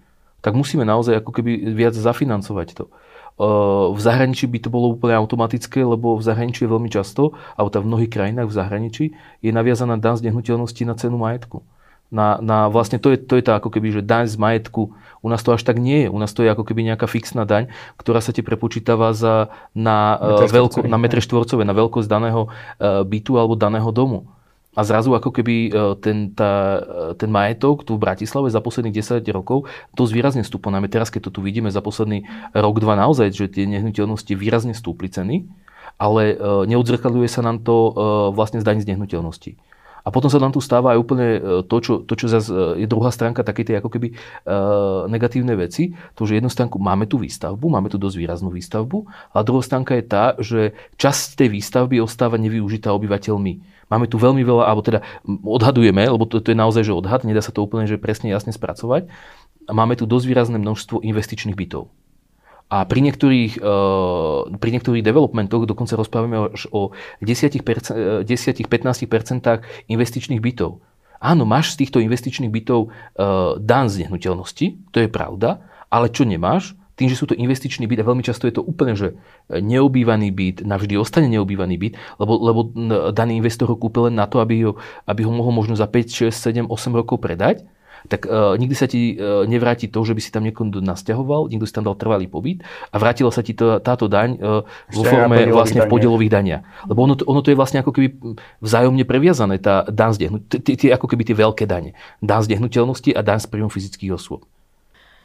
[0.43, 2.87] tak musíme naozaj ako keby viac zafinancovať to.
[3.97, 7.89] V zahraničí by to bolo úplne automatické, lebo v zahraničí je veľmi často, alebo v
[7.89, 9.05] mnohých krajinách v zahraničí,
[9.41, 11.65] je naviazaná dan z nehnuteľnosti na cenu majetku
[12.13, 14.93] na, na vlastne to je, to je tá ako keby, že daň z majetku.
[15.25, 16.09] U nás to až tak nie je.
[16.13, 20.21] U nás to je ako keby nejaká fixná daň, ktorá sa ti prepočítava za, na,
[20.21, 24.29] uh, veľko, na metre štvorcové, na veľkosť daného uh, bytu alebo daného domu.
[24.73, 26.81] A zrazu ako keby e, ten, tá,
[27.21, 30.73] ten majetok tu v Bratislave za posledných 10 rokov dosť výrazne stúpol.
[30.73, 32.25] Najmä teraz, keď to tu vidíme za posledný
[32.57, 35.45] rok, dva naozaj, že tie nehnuteľnosti výrazne stúpli ceny,
[36.01, 36.35] ale
[36.67, 37.93] neodzrkadľuje sa nám to
[38.33, 39.61] vlastne z daň z nehnuteľností.
[40.03, 42.51] A potom sa nám tu stáva aj úplne e, to, čo, to, čo zase
[42.83, 45.95] je druhá stránka takej tej ako keby uh, negatívne veci.
[46.19, 49.95] To, že jednu stránku máme tu výstavbu, máme tu dosť výraznú výstavbu, a druhá stránka
[49.95, 53.82] je tá, že časť tej výstavby ostáva nevyužitá obyvateľmi.
[53.93, 57.45] Máme tu veľmi veľa, alebo teda odhadujeme, lebo to, to je naozaj že odhad, nedá
[57.45, 59.13] sa to úplne že presne jasne spracovať.
[59.69, 61.93] A máme tu dosť výrazné množstvo investičných bytov.
[62.73, 68.25] A pri niektorých, uh, pri niektorých developmentoch dokonca rozprávame až o 10-15%
[69.93, 70.81] investičných bytov.
[71.21, 76.25] Áno, máš z týchto investičných bytov uh, dan z nehnuteľnosti, to je pravda, ale čo
[76.25, 79.19] nemáš, tým, že sú to investičný byt a veľmi často je to úplne, že
[79.51, 82.61] neobývaný byt, navždy ostane neobývaný byt, lebo, lebo
[83.11, 84.79] daný investor ho kúpil len na to, aby ho,
[85.11, 87.67] aby ho mohol možno za 5, 6, 7, 8 rokov predať
[88.11, 91.69] tak uh, nikdy sa ti uh, nevráti to, že by si tam niekoho nasťahoval, niekto
[91.69, 95.38] si tam dal trvalý pobyt a vrátila sa ti to, táto daň uh, vo forme
[95.51, 96.62] vlastne v podielových daniach.
[96.91, 98.09] Lebo ono to, ono to je vlastne ako keby
[98.59, 100.19] vzájomne previazané, tá daň z
[100.51, 101.95] tie ako keby tie veľké dane.
[102.19, 104.43] Daň z nehnuteľnosti a daň z príjmu fyzických osôb.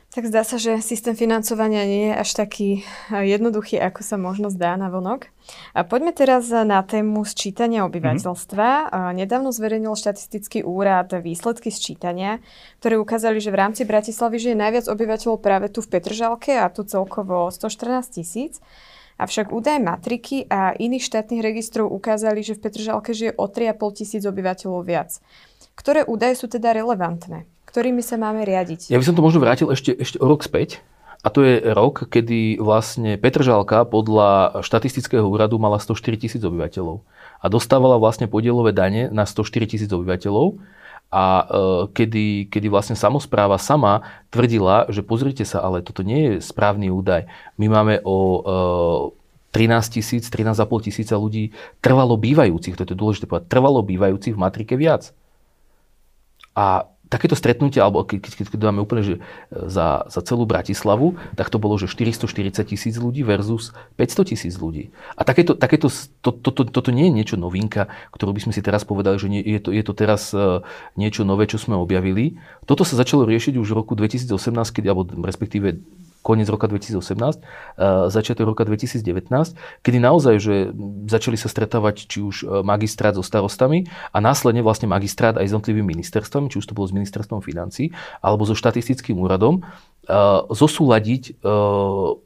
[0.08, 2.70] Tak zdá sa, že systém financovania nie je až taký
[3.12, 5.28] eh, jednoduchý, ako sa možno zdá na vonok.
[5.76, 8.68] A poďme teraz na tému sčítania obyvateľstva.
[8.88, 9.16] Mm-hmm.
[9.16, 12.44] Nedávno zverejnil štatistický úrad výsledky sčítania,
[12.84, 16.84] ktoré ukázali, že v rámci Bratislavy žije najviac obyvateľov práve tu v Petržalke a tu
[16.84, 18.60] celkovo 114 tisíc.
[19.18, 24.24] Avšak údaje matriky a iných štátnych registrov ukázali, že v Petržalke žije o 3,5 tisíc
[24.28, 25.20] obyvateľov viac.
[25.74, 27.57] Ktoré údaje sú teda relevantné?
[27.78, 28.90] Ktorými sa máme riadiť.
[28.90, 30.82] Ja by som to možno vrátil ešte, ešte o rok späť.
[31.22, 37.06] A to je rok, kedy vlastne Petržalka podľa štatistického úradu mala 104 tisíc obyvateľov.
[37.38, 40.58] A dostávala vlastne podielové dane na 104 tisíc obyvateľov.
[41.14, 41.44] A e,
[41.94, 47.30] kedy, kedy vlastne samozpráva sama tvrdila, že pozrite sa, ale toto nie je správny údaj.
[47.62, 48.40] My máme o e,
[49.54, 54.74] 13 tisíc, 13,5 tisíca ľudí trvalo bývajúcich, to je dôležité povedať, trvalo bývajúcich v matrike
[54.74, 55.14] viac.
[56.58, 59.22] A takéto stretnutie, alebo keď, keď, keď dáme úplne, že e,
[59.68, 62.28] za, za celú Bratislavu, tak to bolo, že 440
[62.68, 64.92] tisíc ľudí versus 500 tisíc ľudí.
[65.16, 65.88] A takéto, takéto
[66.22, 69.28] to, to, to, toto nie je niečo novinka, ktorú by sme si teraz povedali, že
[69.32, 70.62] nie, je, to, je to teraz uh,
[71.00, 72.38] niečo nové, čo sme objavili.
[72.68, 74.32] Toto sa začalo riešiť už v roku 2018,
[74.76, 75.80] keď, alebo respektíve
[76.28, 77.40] koniec roka 2018,
[78.12, 79.32] začiatok roka 2019,
[79.80, 80.56] kedy naozaj, že
[81.08, 85.52] začali sa stretávať či už e, magistrát so starostami a následne vlastne magistrát aj s
[85.56, 90.20] jednotlivými ministerstvami, či už to bolo s ministerstvom financí alebo so štatistickým úradom, e,
[90.52, 91.40] zosúľadiť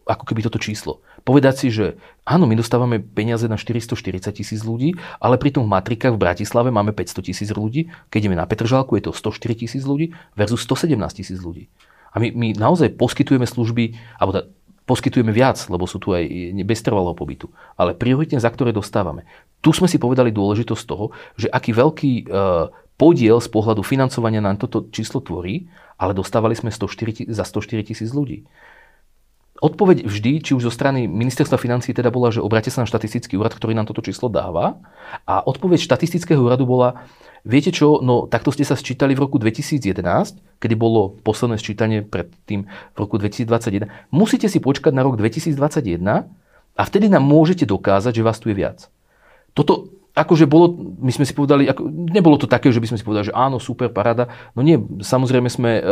[0.01, 1.05] ako keby toto číslo.
[1.21, 3.93] Povedať si, že áno, my dostávame peniaze na 440
[4.33, 8.49] tisíc ľudí, ale pritom v matrikách v Bratislave máme 500 tisíc ľudí, keď ideme na
[8.49, 11.69] Petržalku, je to 104 tisíc ľudí versus 117 tisíc ľudí.
[12.11, 14.45] A my, my naozaj poskytujeme služby, alebo teda
[14.85, 16.27] poskytujeme viac, lebo sú tu aj
[16.67, 17.47] bez trvalého pobytu,
[17.79, 19.23] ale prioritne, za ktoré dostávame.
[19.63, 22.23] Tu sme si povedali dôležitosť toho, že aký veľký e,
[22.99, 25.69] podiel z pohľadu financovania nám toto číslo tvorí,
[26.01, 28.43] ale dostávali sme 104, za 104 tisíc ľudí.
[29.61, 33.37] Odpoveď vždy, či už zo strany ministerstva financí teda bola, že obrate sa na štatistický
[33.37, 34.81] úrad, ktorý nám toto číslo dáva.
[35.29, 37.05] A odpoveď štatistického úradu bola,
[37.41, 42.69] Viete čo, no takto ste sa sčítali v roku 2011, kedy bolo posledné sčítanie predtým
[42.69, 43.89] v roku 2021.
[44.13, 45.57] Musíte si počkať na rok 2021
[46.77, 48.93] a vtedy nám môžete dokázať, že vás tu je viac.
[49.57, 53.05] Toto akože bolo, my sme si povedali, ako, nebolo to také, že by sme si
[53.07, 54.27] povedali, že áno, super, parada.
[54.55, 55.83] No nie, samozrejme sme e,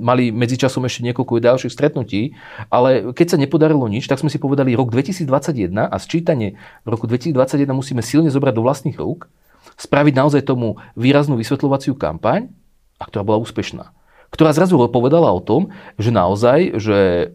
[0.00, 2.36] mali medzičasom ešte niekoľko ďalších stretnutí,
[2.68, 7.08] ale keď sa nepodarilo nič, tak sme si povedali rok 2021 a sčítanie v roku
[7.08, 9.28] 2021 musíme silne zobrať do vlastných rúk
[9.80, 12.52] spraviť naozaj tomu výraznú vysvetľovaciu kampaň,
[13.00, 13.90] a ktorá bola úspešná.
[14.34, 17.26] Ktorá zrazu povedala o tom, že naozaj, že e,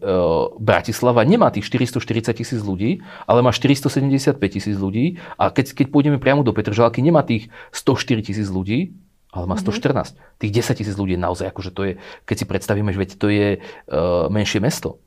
[0.60, 6.20] Bratislava nemá tých 440 tisíc ľudí, ale má 475 tisíc ľudí a keď, keď pôjdeme
[6.20, 8.92] priamo do Petržalky, nemá tých 104 tisíc ľudí,
[9.32, 10.12] ale má 114.
[10.12, 10.44] Mm-hmm.
[10.44, 11.92] Tých 10 tisíc ľudí je naozaj, akože to je,
[12.28, 15.00] keď si predstavíme, že veď to je uh, menšie mesto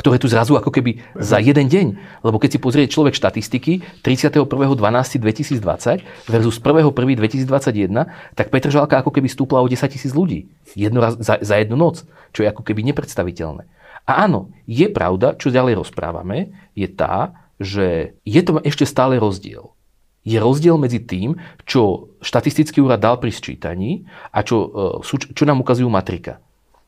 [0.00, 1.86] ktoré tu zrazu ako keby za jeden deň.
[2.24, 9.68] Lebo keď si pozrie človek štatistiky 31.12.2020 versus 1.1.2021, tak Petržalka ako keby stúpla o
[9.68, 10.48] 10 tisíc ľudí.
[10.72, 13.68] Jedno raz, za, za jednu noc, čo je ako keby nepredstaviteľné.
[14.08, 19.76] A áno, je pravda, čo ďalej rozprávame, je tá, že je to ešte stále rozdiel.
[20.24, 21.36] Je rozdiel medzi tým,
[21.68, 24.68] čo štatistický úrad dal pri sčítaní a čo,
[25.04, 26.40] e, čo nám ukazujú matrika.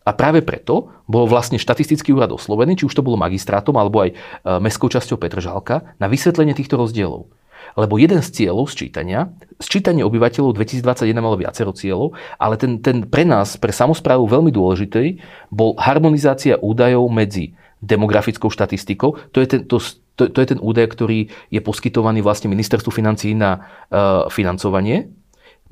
[0.03, 4.11] A práve preto bol vlastne štatistický úrad oslovený, či už to bolo magistrátom alebo aj
[4.11, 4.15] e,
[4.59, 7.31] mestskou časťou Petržalka, na vysvetlenie týchto rozdielov.
[7.79, 9.31] Lebo jeden z cieľov sčítania,
[9.62, 15.23] sčítanie obyvateľov 2021 malo viacero cieľov, ale ten, ten pre nás, pre samozprávu veľmi dôležitý,
[15.49, 19.79] bol harmonizácia údajov medzi demografickou štatistikou, to je ten, to,
[20.15, 25.11] to, to je ten údaj, ktorý je poskytovaný vlastne ministerstvu financí na uh, financovanie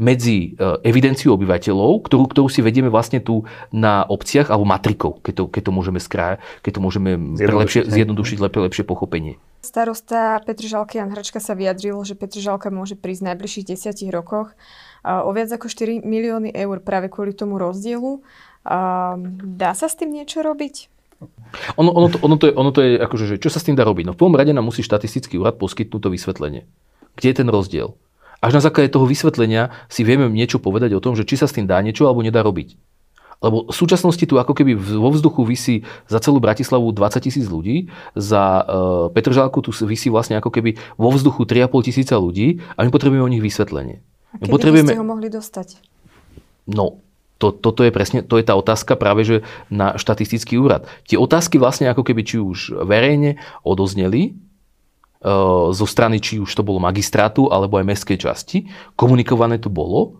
[0.00, 5.34] medzi e, evidenciou obyvateľov, ktorú, ktorú si vedieme vlastne tu na obciach, alebo matrikou, keď
[5.36, 9.36] to, keď to môžeme skráť, keď to môžeme pre lepšie, zjednodušiť pre lepšie pochopenie.
[9.60, 14.56] Starosta Petržalky Jan Hračka sa vyjadril, že Petržalka môže prísť v najbližších desiatich rokoch
[15.04, 18.24] o viac ako 4 milióny eur práve kvôli tomu rozdielu.
[19.44, 20.88] Dá sa s tým niečo robiť?
[21.76, 23.76] Ono, ono, to, ono, to je, ono to je akože, že čo sa s tým
[23.76, 24.08] dá robiť?
[24.08, 26.64] No v prvom rade nám musí štatistický úrad poskytnúť to vysvetlenie.
[27.20, 27.92] Kde je ten rozdiel?
[28.40, 31.52] Až na základe toho vysvetlenia si vieme niečo povedať o tom, že či sa s
[31.52, 32.76] tým dá niečo alebo nedá robiť.
[33.40, 37.88] Lebo v súčasnosti tu ako keby vo vzduchu vysí za celú Bratislavu 20 tisíc ľudí,
[38.12, 38.64] za
[39.16, 43.32] Petržálku tu vysí vlastne ako keby vo vzduchu 3,5 tisíca ľudí a my potrebujeme o
[43.32, 44.04] nich vysvetlenie.
[44.36, 44.92] A kedy potrebujeme...
[44.92, 45.80] ste ho mohli dostať?
[46.68, 47.00] No,
[47.40, 49.36] to, toto je presne, to je tá otázka práve, že
[49.72, 50.84] na štatistický úrad.
[51.08, 54.36] Tie otázky vlastne ako keby či už verejne odozneli,
[55.70, 58.64] zo strany, či už to bolo magistrátu alebo aj mestskej časti.
[58.96, 60.16] Komunikované to bolo,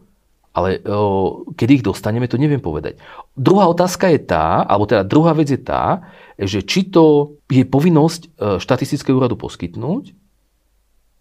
[0.53, 2.99] ale eh, kedy ich dostaneme, to neviem povedať.
[3.33, 6.05] Druhá otázka je tá, alebo teda druhá vec je tá,
[6.37, 10.13] že či to je povinnosť eh, štatistického úradu poskytnúť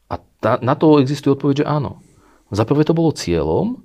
[0.09, 2.03] a tá, na to existuje odpoveď, že áno.
[2.49, 3.79] Za prvé to bolo cieľom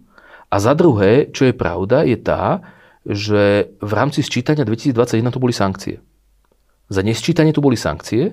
[0.48, 2.64] a za druhé, čo je pravda, je tá,
[3.04, 6.00] že v rámci sčítania 2021 to boli sankcie.
[6.88, 8.33] Za nesčítanie tu boli sankcie,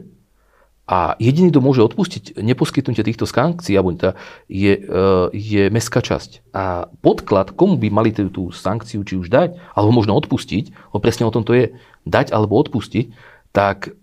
[0.89, 4.17] a jediný, kto môže odpustiť neposkytnutie týchto sankcií, alebo teda
[4.51, 4.83] je, e,
[5.31, 6.51] je mestská časť.
[6.51, 10.99] A podklad, komu by mali tú, tú sankciu či už dať, alebo možno odpustiť, lebo
[10.99, 11.71] presne o tom to je,
[12.03, 13.13] dať alebo odpustiť,
[13.55, 13.95] tak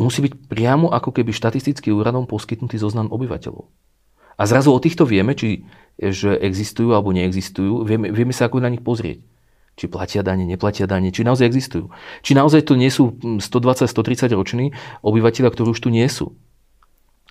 [0.00, 3.68] musí byť priamo ako keby štatistickým úradom poskytnutý zoznam obyvateľov.
[4.36, 5.64] A zrazu o týchto vieme, či
[5.96, 9.24] že existujú alebo neexistujú, vieme, vieme sa ako na nich pozrieť
[9.76, 11.92] či platia dane, neplatia dane, či naozaj existujú.
[12.24, 14.72] Či naozaj to nie sú 120-130 roční
[15.04, 16.32] obyvateľia, ktorí už tu nie sú.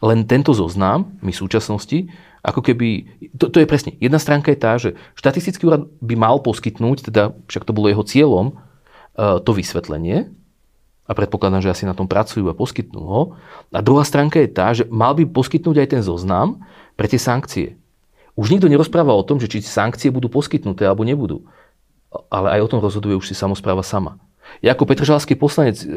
[0.05, 2.13] Len tento zoznam my v súčasnosti,
[2.45, 6.37] ako keby, to, to je presne, jedna stránka je tá, že štatistický úrad by mal
[6.45, 8.53] poskytnúť, teda však to bolo jeho cieľom, e,
[9.41, 10.29] to vysvetlenie,
[11.05, 13.21] a predpokladám, že asi na tom pracujú a poskytnú ho.
[13.69, 16.65] A druhá stránka je tá, že mal by poskytnúť aj ten zoznam
[16.97, 17.77] pre tie sankcie.
[18.33, 21.45] Už nikto nerozpráva o tom, že či sankcie budú poskytnuté alebo nebudú
[22.31, 24.19] ale aj o tom rozhoduje už si samozpráva sama.
[24.61, 25.87] Ja ako petržalský poslanec e,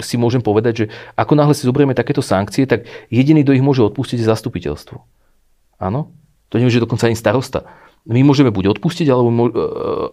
[0.00, 0.84] si môžem povedať, že
[1.18, 4.96] ako náhle si zoberieme takéto sankcie, tak jediný, kto ich môže odpustiť, je zastupiteľstvo.
[5.82, 6.14] Áno?
[6.48, 7.68] To nemôže dokonca ani starosta.
[8.08, 9.50] My môžeme buď odpustiť, alebo, e,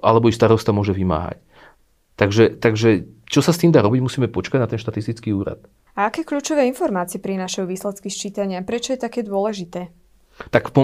[0.01, 1.39] alebo i starosta môže vymáhať.
[2.15, 5.63] Takže, takže čo sa s tým dá robiť, musíme počkať na ten štatistický úrad.
[5.95, 8.63] A aké kľúčové informácie prinášajú výsledky sčítania?
[8.63, 9.91] Prečo je také dôležité?
[10.51, 10.75] Tak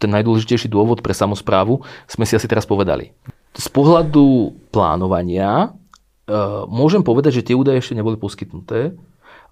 [0.00, 3.12] ten najdôležitejší dôvod pre samozprávu sme si asi teraz povedali
[3.54, 8.94] z pohľadu plánovania uh, môžem povedať, že tie údaje ešte neboli poskytnuté,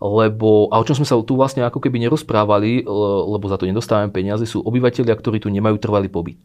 [0.02, 2.82] lebo, a o čom sme sa tu vlastne ako keby nerozprávali,
[3.30, 6.42] lebo za to nedostávame peniaze, sú obyvateľia, ktorí tu nemajú trvalý pobyt.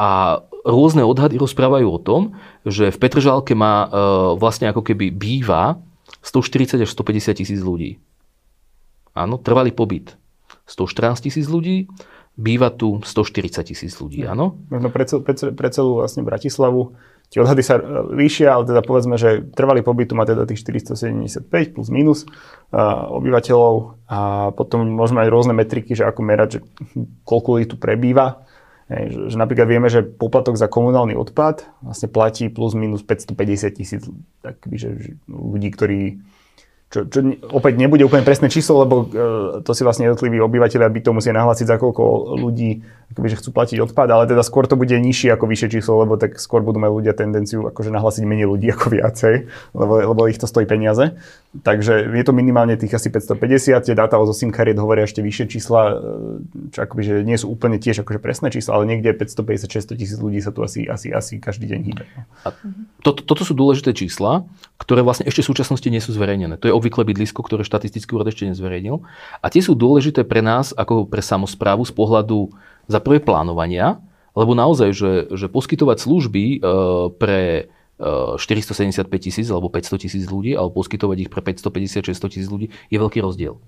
[0.00, 2.32] A rôzne odhady rozprávajú o tom,
[2.64, 3.88] že v Petržálke má uh,
[4.40, 5.76] vlastne ako keby býva
[6.24, 8.00] 140 až 150 tisíc ľudí.
[9.12, 10.16] Áno, trvalý pobyt
[10.64, 11.88] 114 tisíc ľudí,
[12.38, 14.62] býva tu 140 tisíc ľudí, áno?
[14.70, 16.94] Možno pre, cel, pre, pre celú vlastne Bratislavu
[17.28, 17.82] tie odhady sa e,
[18.16, 21.44] líšia, ale teda povedzme, že trvalý pobyt má teda tých 475
[21.76, 22.24] plus minus
[22.72, 23.74] uh, obyvateľov
[24.08, 24.18] a
[24.56, 26.58] potom môžeme mať rôzne metriky, že ako merať, že
[27.28, 28.48] koľko ľudí tu prebýva.
[28.88, 33.76] Hej, že, že napríklad vieme, že poplatok za komunálny odpad vlastne platí plus minus 550
[33.76, 34.02] tisíc
[35.28, 36.00] ľudí, ktorí
[36.88, 37.20] čo, čo
[37.52, 39.06] opäť nebude úplne presné číslo, lebo uh,
[39.60, 42.80] to si vlastne jednotliví obyvateľia by to musia nahlásiť, za koľko ľudí
[43.12, 46.20] akoby, že chcú platiť odpad, ale teda skôr to bude nižšie ako vyššie číslo, lebo
[46.20, 49.34] tak skôr budú mať ľudia tendenciu akože nahlásiť menej ľudí ako viacej,
[49.76, 51.16] lebo, lebo ich to stojí peniaze.
[51.48, 55.48] Takže je to minimálne tých asi 550, tie dáta o SIM kariet hovoria ešte vyššie
[55.48, 55.94] čísla, e,
[56.68, 60.44] čo akoby, že nie sú úplne tiež akože presné čísla, ale niekde 550-600 tisíc ľudí
[60.44, 62.04] sa tu asi, asi, asi každý deň hýbe.
[62.44, 62.52] A
[63.00, 64.44] to, toto sú dôležité čísla,
[64.78, 66.54] ktoré vlastne ešte v súčasnosti nie sú zverejnené.
[66.62, 69.02] To je obvykle bydlisko, ktoré štatistický úrad ešte nezverejnil.
[69.42, 72.54] A tie sú dôležité pre nás, ako pre samozprávu z pohľadu
[72.86, 73.98] za prvé plánovania,
[74.38, 76.58] lebo naozaj, že, že poskytovať služby e,
[77.18, 77.66] pre
[77.98, 82.98] 475 e, tisíc alebo 500 tisíc ľudí, alebo poskytovať ich pre 550-600 tisíc ľudí je
[83.02, 83.58] veľký rozdiel.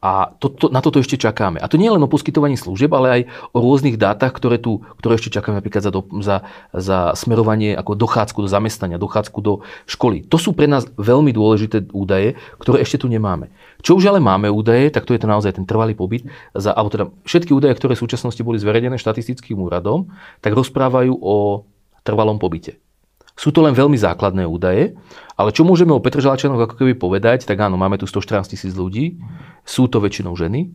[0.00, 1.60] A to, to, na toto ešte čakáme.
[1.60, 5.20] A to nie len o poskytovaní služieb, ale aj o rôznych dátach, ktoré, tu, ktoré
[5.20, 10.24] ešte čakáme napríklad za, do, za, za smerovanie ako dochádzku do zamestnania, dochádzku do školy.
[10.32, 13.52] To sú pre nás veľmi dôležité údaje, ktoré ešte tu nemáme.
[13.84, 16.24] Čo už ale máme údaje, tak to je to naozaj ten trvalý pobyt.
[16.56, 20.08] Za, alebo teda všetky údaje, ktoré v súčasnosti boli zverejnené štatistickým úradom,
[20.40, 21.68] tak rozprávajú o
[22.00, 22.80] trvalom pobyte.
[23.38, 24.94] Sú to len veľmi základné údaje,
[25.40, 29.16] ale čo môžeme o Petržalčanoch ako keby povedať, tak áno, máme tu 114 tisíc ľudí,
[29.64, 30.68] sú to väčšinou ženy,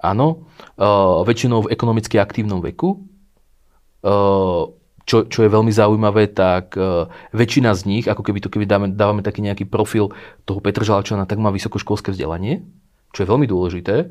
[0.00, 0.48] áno,
[0.80, 3.04] uh, väčšinou v ekonomicky aktívnom veku,
[4.02, 4.64] uh,
[5.02, 8.94] čo, čo je veľmi zaujímavé, tak uh, väčšina z nich, ako keby to keby dáme,
[8.94, 10.14] dávame taký nejaký profil
[10.46, 12.62] toho Petržalčana, tak má vysokoškolské vzdelanie,
[13.10, 14.08] čo je veľmi dôležité.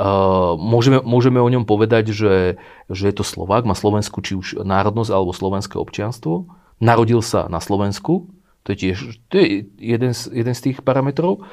[0.00, 2.56] Uh, môžeme, môžeme o ňom povedať, že,
[2.88, 6.48] že je to Slovák, má Slovensku či už národnosť alebo slovenské občianstvo
[6.80, 8.32] Narodil sa na Slovensku,
[8.64, 11.44] to je tiež to je jeden, z, jeden z tých parametrov.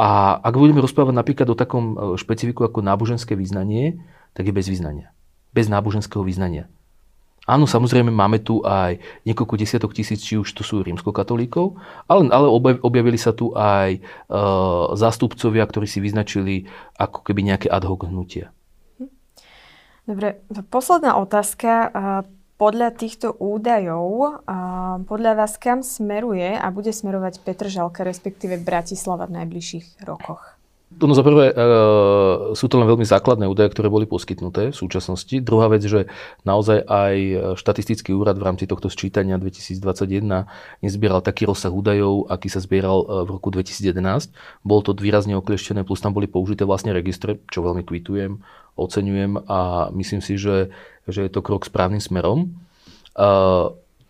[0.00, 4.00] A ak budeme rozprávať napríklad o takom e, špecifiku ako náboženské význanie,
[4.32, 5.12] tak je bez význania.
[5.52, 6.72] Bez náboženského význania.
[7.44, 12.46] Áno, samozrejme máme tu aj niekoľko desiatok tisíc, či už to sú rímskokatolíkov, ale, ale
[12.80, 14.00] objavili sa tu aj e,
[14.96, 18.54] zástupcovia, ktorí si vyznačili ako keby nejaké ad hoc hnutia.
[20.08, 20.40] Dobre,
[20.72, 21.92] posledná otázka
[22.60, 24.44] podľa týchto údajov,
[25.08, 30.59] podľa vás kam smeruje a bude smerovať Petržalka, respektíve Bratislava v najbližších rokoch?
[31.00, 31.54] No za prvé, e,
[32.52, 35.32] sú to len veľmi základné údaje, ktoré boli poskytnuté v súčasnosti.
[35.40, 36.12] Druhá vec, že
[36.44, 37.14] naozaj aj
[37.56, 40.46] štatistický úrad v rámci tohto sčítania 2021
[40.84, 44.30] nezbieral taký rozsah údajov, aký sa zbieral e, v roku 2011.
[44.60, 48.44] Bolo to výrazne oklieštené, plus tam boli použité vlastne registre, čo veľmi kvitujem,
[48.76, 50.70] oceňujem a myslím si, že
[51.10, 52.54] že je to krok správnym smerom.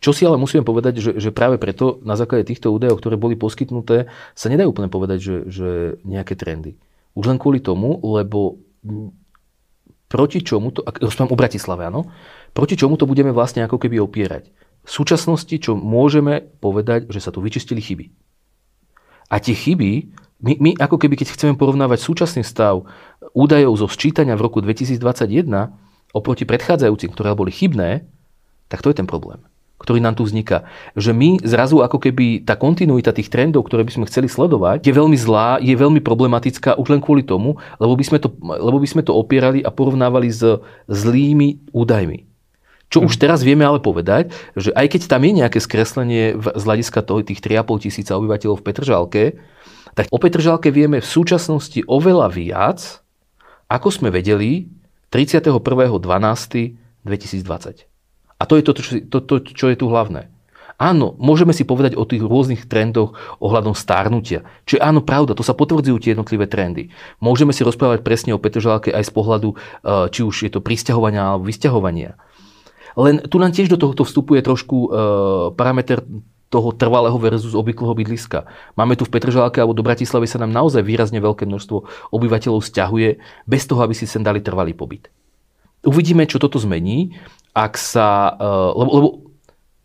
[0.00, 3.36] Čo si ale musíme povedať, že, že práve preto na základe týchto údajov, ktoré boli
[3.36, 5.68] poskytnuté, sa nedá úplne povedať, že, že
[6.08, 6.80] nejaké trendy.
[7.12, 8.56] Už len kvôli tomu, lebo
[10.08, 12.08] proti čomu to, ak rozprávam o Bratislave, áno,
[12.56, 14.48] proti čomu to budeme vlastne ako keby opierať.
[14.82, 18.08] V súčasnosti, čo môžeme povedať, že sa tu vyčistili chyby.
[19.30, 20.10] A tie chyby,
[20.40, 22.88] my, my ako keby, keď chceme porovnávať súčasný stav
[23.36, 25.44] údajov zo sčítania v roku 2021,
[26.10, 28.08] oproti predchádzajúcim, ktoré boli chybné,
[28.66, 29.38] tak to je ten problém,
[29.80, 30.68] ktorý nám tu vzniká.
[30.92, 34.92] Že my zrazu ako keby tá kontinuita tých trendov, ktoré by sme chceli sledovať, je
[34.92, 38.88] veľmi zlá, je veľmi problematická už len kvôli tomu, lebo by sme to, lebo by
[38.88, 40.44] sme to opierali a porovnávali s
[40.84, 42.28] zlými údajmi.
[42.90, 43.20] Čo už mhm.
[43.22, 47.40] teraz vieme ale povedať, že aj keď tam je nejaké skreslenie z hľadiska toho, tých
[47.40, 49.24] 3,5 tisíca obyvateľov v Petržalke,
[49.94, 53.02] tak o Petržalke vieme v súčasnosti oveľa viac,
[53.70, 54.66] ako sme vedeli
[55.14, 57.89] 31.12.2020.
[58.40, 60.32] A to je to, čo, to, to, čo je tu hlavné.
[60.80, 64.48] Áno, môžeme si povedať o tých rôznych trendoch ohľadom stárnutia.
[64.64, 66.88] Čiže áno, pravda, to sa potvrdzujú tie jednotlivé trendy.
[67.20, 71.36] Môžeme si rozprávať presne o Petržalke aj z pohľadu, eh, či už je to prisťahovania
[71.36, 72.16] alebo vysťahovania.
[72.96, 74.90] Len tu nám tiež do tohto vstupuje trošku uh,
[75.54, 76.02] parameter
[76.50, 78.42] toho trvalého versus obvyklého bydliska.
[78.74, 83.22] Máme tu v Petržalke alebo do Bratislavy sa nám naozaj výrazne veľké množstvo obyvateľov stiahuje
[83.46, 85.06] bez toho, aby si sem dali trvalý pobyt.
[85.86, 87.14] Uvidíme, čo toto zmení,
[87.54, 88.36] ak sa...
[88.38, 89.08] Eh, lebo, lebo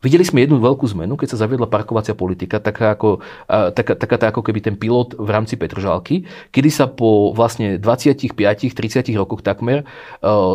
[0.05, 4.15] videli sme jednu veľkú zmenu, keď sa zaviedla parkovacia politika, taká ako, eh, taká, taká
[4.21, 9.81] tá ako keby ten pilot v rámci Petržalky, kedy sa po vlastne 25-30 rokoch takmer
[9.81, 10.53] eh,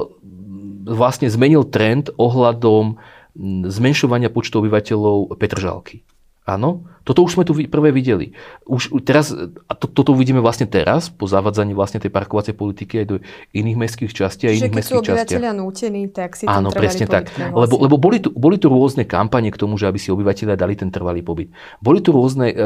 [0.86, 2.98] vlastne zmenil trend ohľadom
[3.70, 6.02] zmenšovania počtu obyvateľov Petržalky.
[6.48, 8.36] Áno, toto už sme tu prvé videli.
[8.68, 9.32] Už teraz,
[9.66, 13.16] a to, toto uvidíme vlastne teraz, po zavadzaní vlastne tej parkovacej politiky aj do
[13.56, 15.36] iných mestských častí a iných mestských častí.
[15.36, 17.32] obyvateľia nútení, tak si Áno, presne tak.
[17.36, 20.76] Lebo, lebo boli, tu, boli tu rôzne kampane k tomu, že aby si obyvateľia dali
[20.76, 21.48] ten trvalý pobyt.
[21.80, 22.56] Boli tu rôzne e,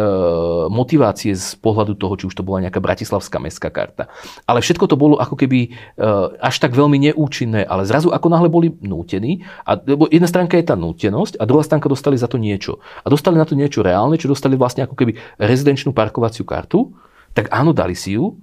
[0.68, 4.10] motivácie z pohľadu toho, či už to bola nejaká bratislavská mestská karta.
[4.50, 6.08] Ale všetko to bolo ako keby e,
[6.42, 10.66] až tak veľmi neúčinné, ale zrazu ako náhle boli nútení, a, lebo jedna stránka je
[10.66, 12.82] tá nútenosť a druhá stránka dostali za to niečo.
[13.04, 16.96] A dostali na to niečo reálne, čo dostali vlastne ako keby rezidenčnú parkovaciu kartu,
[17.36, 18.40] tak áno, dali si ju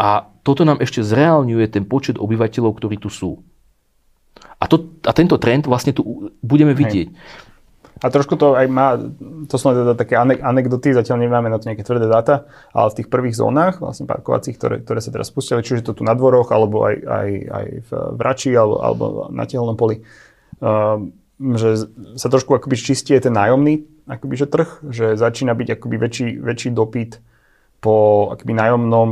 [0.00, 3.44] a toto nám ešte zreálňuje ten počet obyvateľov, ktorí tu sú.
[4.56, 7.08] A, to, a tento trend vlastne tu budeme vidieť.
[7.12, 7.44] Hej.
[7.96, 9.00] A trošku to aj má,
[9.48, 12.44] to sú teda také anekdoty, zatiaľ nemáme na to nejaké tvrdé dáta,
[12.76, 16.02] ale v tých prvých zónach, vlastne parkovacích, ktoré, ktoré sa teraz spustili, čiže to tu
[16.04, 17.90] na dvoroch, alebo aj, aj, aj v
[18.20, 20.04] Vrači, alebo, alebo na tehelnom poli,
[20.60, 21.08] um,
[21.56, 21.88] že
[22.20, 26.70] sa trošku akoby čistí ten nájomný akoby, že trh, že začína byť akoby väčší, väčší
[26.72, 27.18] dopyt
[27.82, 29.08] po akoby nájomnom,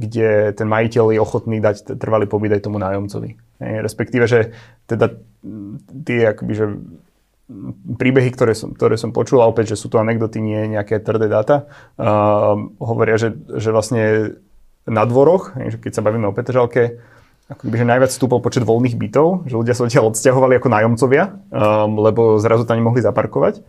[0.00, 3.36] kde ten majiteľ je ochotný dať trvalý pobyt aj tomu nájomcovi.
[3.60, 4.56] Respektíve, že
[4.88, 5.12] teda
[6.02, 6.66] tie akoby, že
[7.98, 11.28] príbehy, ktoré som, ktoré som počul, a opäť, že sú to anekdoty, nie nejaké tvrdé
[11.28, 11.68] dáta,
[12.00, 14.34] uh, hovoria, že, že vlastne
[14.88, 16.98] na dvoroch, keď sa bavíme o Petržalke,
[17.50, 22.00] ako že najviac stúpol počet voľných bytov, že ľudia sa odtiaľ odsťahovali ako nájomcovia, um,
[22.00, 23.60] lebo zrazu tam nemohli zaparkovať.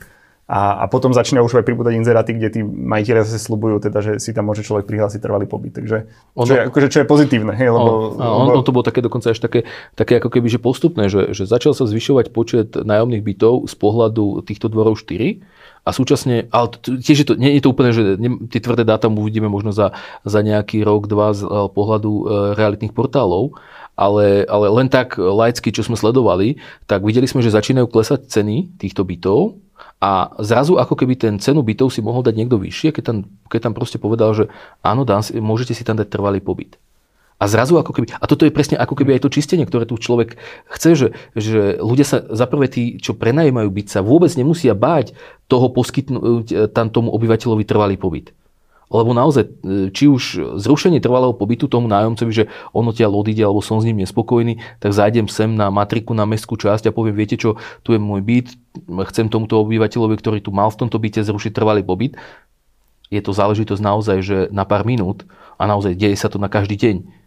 [0.43, 4.11] A, a potom začína už aj pribúdať inzeráty, kde tí majiteľia zase slubujú, teda, že
[4.19, 5.79] si tam môže človek prihlásiť trvalý pobyt.
[5.79, 7.55] Takže ono, čo, je, akože, čo je pozitívne.
[7.55, 8.59] Hej, lebo, on, lebo...
[8.59, 9.63] on to bolo také dokonca až také,
[9.95, 14.43] také ako keby že postupné, že, že začal sa zvyšovať počet nájomných bytov z pohľadu
[14.43, 18.47] týchto dvorov 4 a súčasne, ale tiež je to, nie je to úplne, že ne,
[18.47, 19.91] tie tvrdé dáta uvidíme možno za,
[20.23, 22.23] za nejaký rok, dva z eh, pohľadu e,
[22.55, 23.59] realitných portálov,
[23.93, 26.57] ale, ale len tak laicky, čo sme sledovali,
[26.89, 29.61] tak videli sme, že začínajú klesať ceny týchto bytov
[30.03, 33.17] a zrazu ako keby ten cenu bytov si mohol dať niekto vyššie, keď tam,
[33.47, 34.51] keď tam proste povedal, že
[34.83, 36.75] áno, dám, môžete si tam dať trvalý pobyt.
[37.41, 39.99] A zrazu ako keby, a toto je presne ako keby aj to čistenie, ktoré tu
[39.99, 40.39] človek
[40.71, 45.11] chce, že, že ľudia sa, za prvé tí, čo prenajímajú byť, sa vôbec nemusia báť
[45.51, 48.31] toho poskytnúť e, tam tomu obyvateľovi trvalý pobyt.
[48.93, 49.51] Lebo naozaj, e,
[49.89, 54.05] či už zrušenie trvalého pobytu tomu nájomcovi, že ono tia odíde alebo som s ním
[54.05, 57.99] nespokojný, tak zájdem sem na matriku na mestskú časť a poviem, viete čo, tu je
[57.99, 58.47] môj byt,
[59.09, 62.13] chcem tomuto obyvateľovi, ktorý tu mal v tomto byte zrušiť trvalý pobyt.
[63.09, 65.25] Je to záležitosť naozaj, že na pár minút
[65.57, 67.22] a naozaj deje sa to na každý deň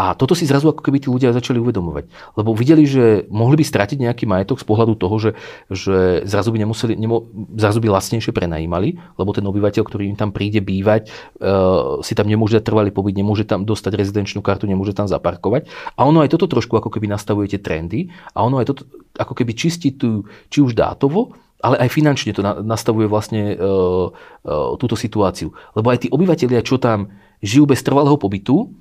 [0.00, 2.08] a toto si zrazu ako keby tí ľudia začali uvedomovať.
[2.40, 5.30] Lebo videli, že mohli by stratiť nejaký majetok z pohľadu toho, že,
[5.68, 7.28] že zrazu by nemuseli, nemo,
[7.60, 11.12] zrazu by lacnejšie prenajímali, lebo ten obyvateľ, ktorý im tam príde bývať,
[11.44, 15.68] uh, si tam nemôže dať trvalý pobyt, nemôže tam dostať rezidenčnú kartu, nemôže tam zaparkovať.
[16.00, 18.88] A ono aj toto trošku ako keby nastavuje tie trendy a ono aj toto
[19.20, 24.72] ako keby čistí tu, či už dátovo, ale aj finančne to nastavuje vlastne uh, uh,
[24.80, 25.52] túto situáciu.
[25.76, 27.12] Lebo aj tí obyvateľia, čo tam
[27.44, 28.72] žijú bez trvalého pobytu,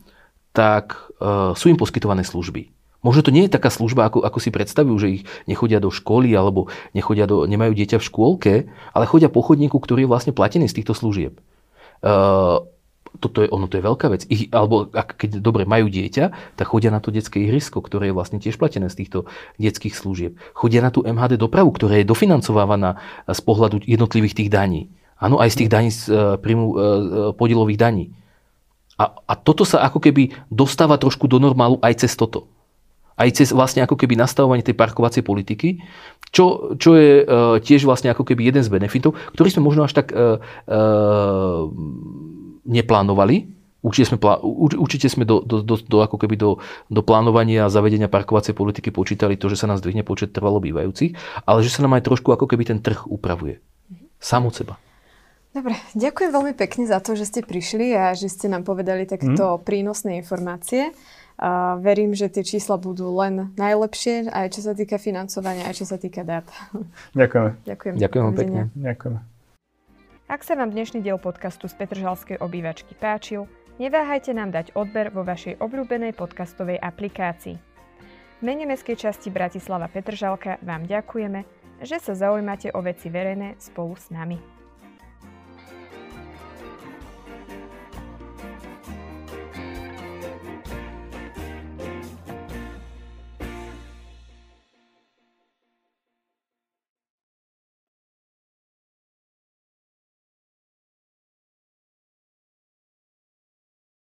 [0.52, 2.70] tak uh, sú im poskytované služby.
[3.00, 6.36] Možno to nie je taká služba, ako, ako si predstavujú, že ich nechodia do školy
[6.36, 8.54] alebo nechodia do, nemajú dieťa v škôlke,
[8.92, 11.40] ale chodia po chodníku, ktorý je vlastne platený z týchto služieb.
[12.04, 12.68] Uh,
[13.18, 14.28] toto je, ono to je veľká vec.
[14.30, 18.16] Ich, alebo ak, keď dobre majú dieťa, tak chodia na to detské ihrisko, ktoré je
[18.16, 19.26] vlastne tiež platené z týchto
[19.58, 20.38] detských služieb.
[20.54, 24.94] Chodia na tú MHD dopravu, ktorá je dofinancovávaná z pohľadu jednotlivých tých daní.
[25.18, 26.68] Áno, aj z tých daní z uh, príjmu
[27.36, 28.06] podielových daní.
[29.00, 32.52] A, a toto sa ako keby dostáva trošku do normálu aj cez toto.
[33.16, 35.80] Aj cez vlastne ako keby nastavovanie tej parkovacej politiky,
[36.36, 39.96] čo, čo je uh, tiež vlastne ako keby jeden z benefitov, ktorý sme možno až
[39.96, 41.68] tak uh, uh,
[42.68, 43.56] neplánovali.
[43.80, 44.20] Určite sme,
[44.76, 46.60] určite sme do, do, do, do, ako keby do,
[46.92, 51.16] do plánovania a zavedenia parkovacej politiky počítali to, že sa nás zdvihne počet trvalo bývajúcich,
[51.48, 53.64] ale že sa nám aj trošku ako keby ten trh upravuje.
[54.20, 54.76] Sam od seba.
[55.50, 59.58] Dobre, ďakujem veľmi pekne za to, že ste prišli a že ste nám povedali takéto
[59.58, 59.66] mm.
[59.66, 60.94] prínosné informácie.
[61.40, 65.86] Uh, verím, že tie čísla budú len najlepšie, aj čo sa týka financovania, aj čo
[65.90, 66.46] sa týka dát.
[67.18, 67.66] Ďakujeme.
[67.66, 67.94] Ďakujem.
[67.98, 68.62] Ďakujem vám pekne.
[68.76, 69.20] Ďakujeme.
[70.30, 73.50] Ak sa vám dnešný diel podcastu z Petržalskej obývačky páčil,
[73.82, 77.58] neváhajte nám dať odber vo vašej obľúbenej podcastovej aplikácii.
[78.38, 81.42] V mene mestskej časti Bratislava Petržalka vám ďakujeme,
[81.82, 84.59] že sa zaujímate o veci verejné spolu s nami.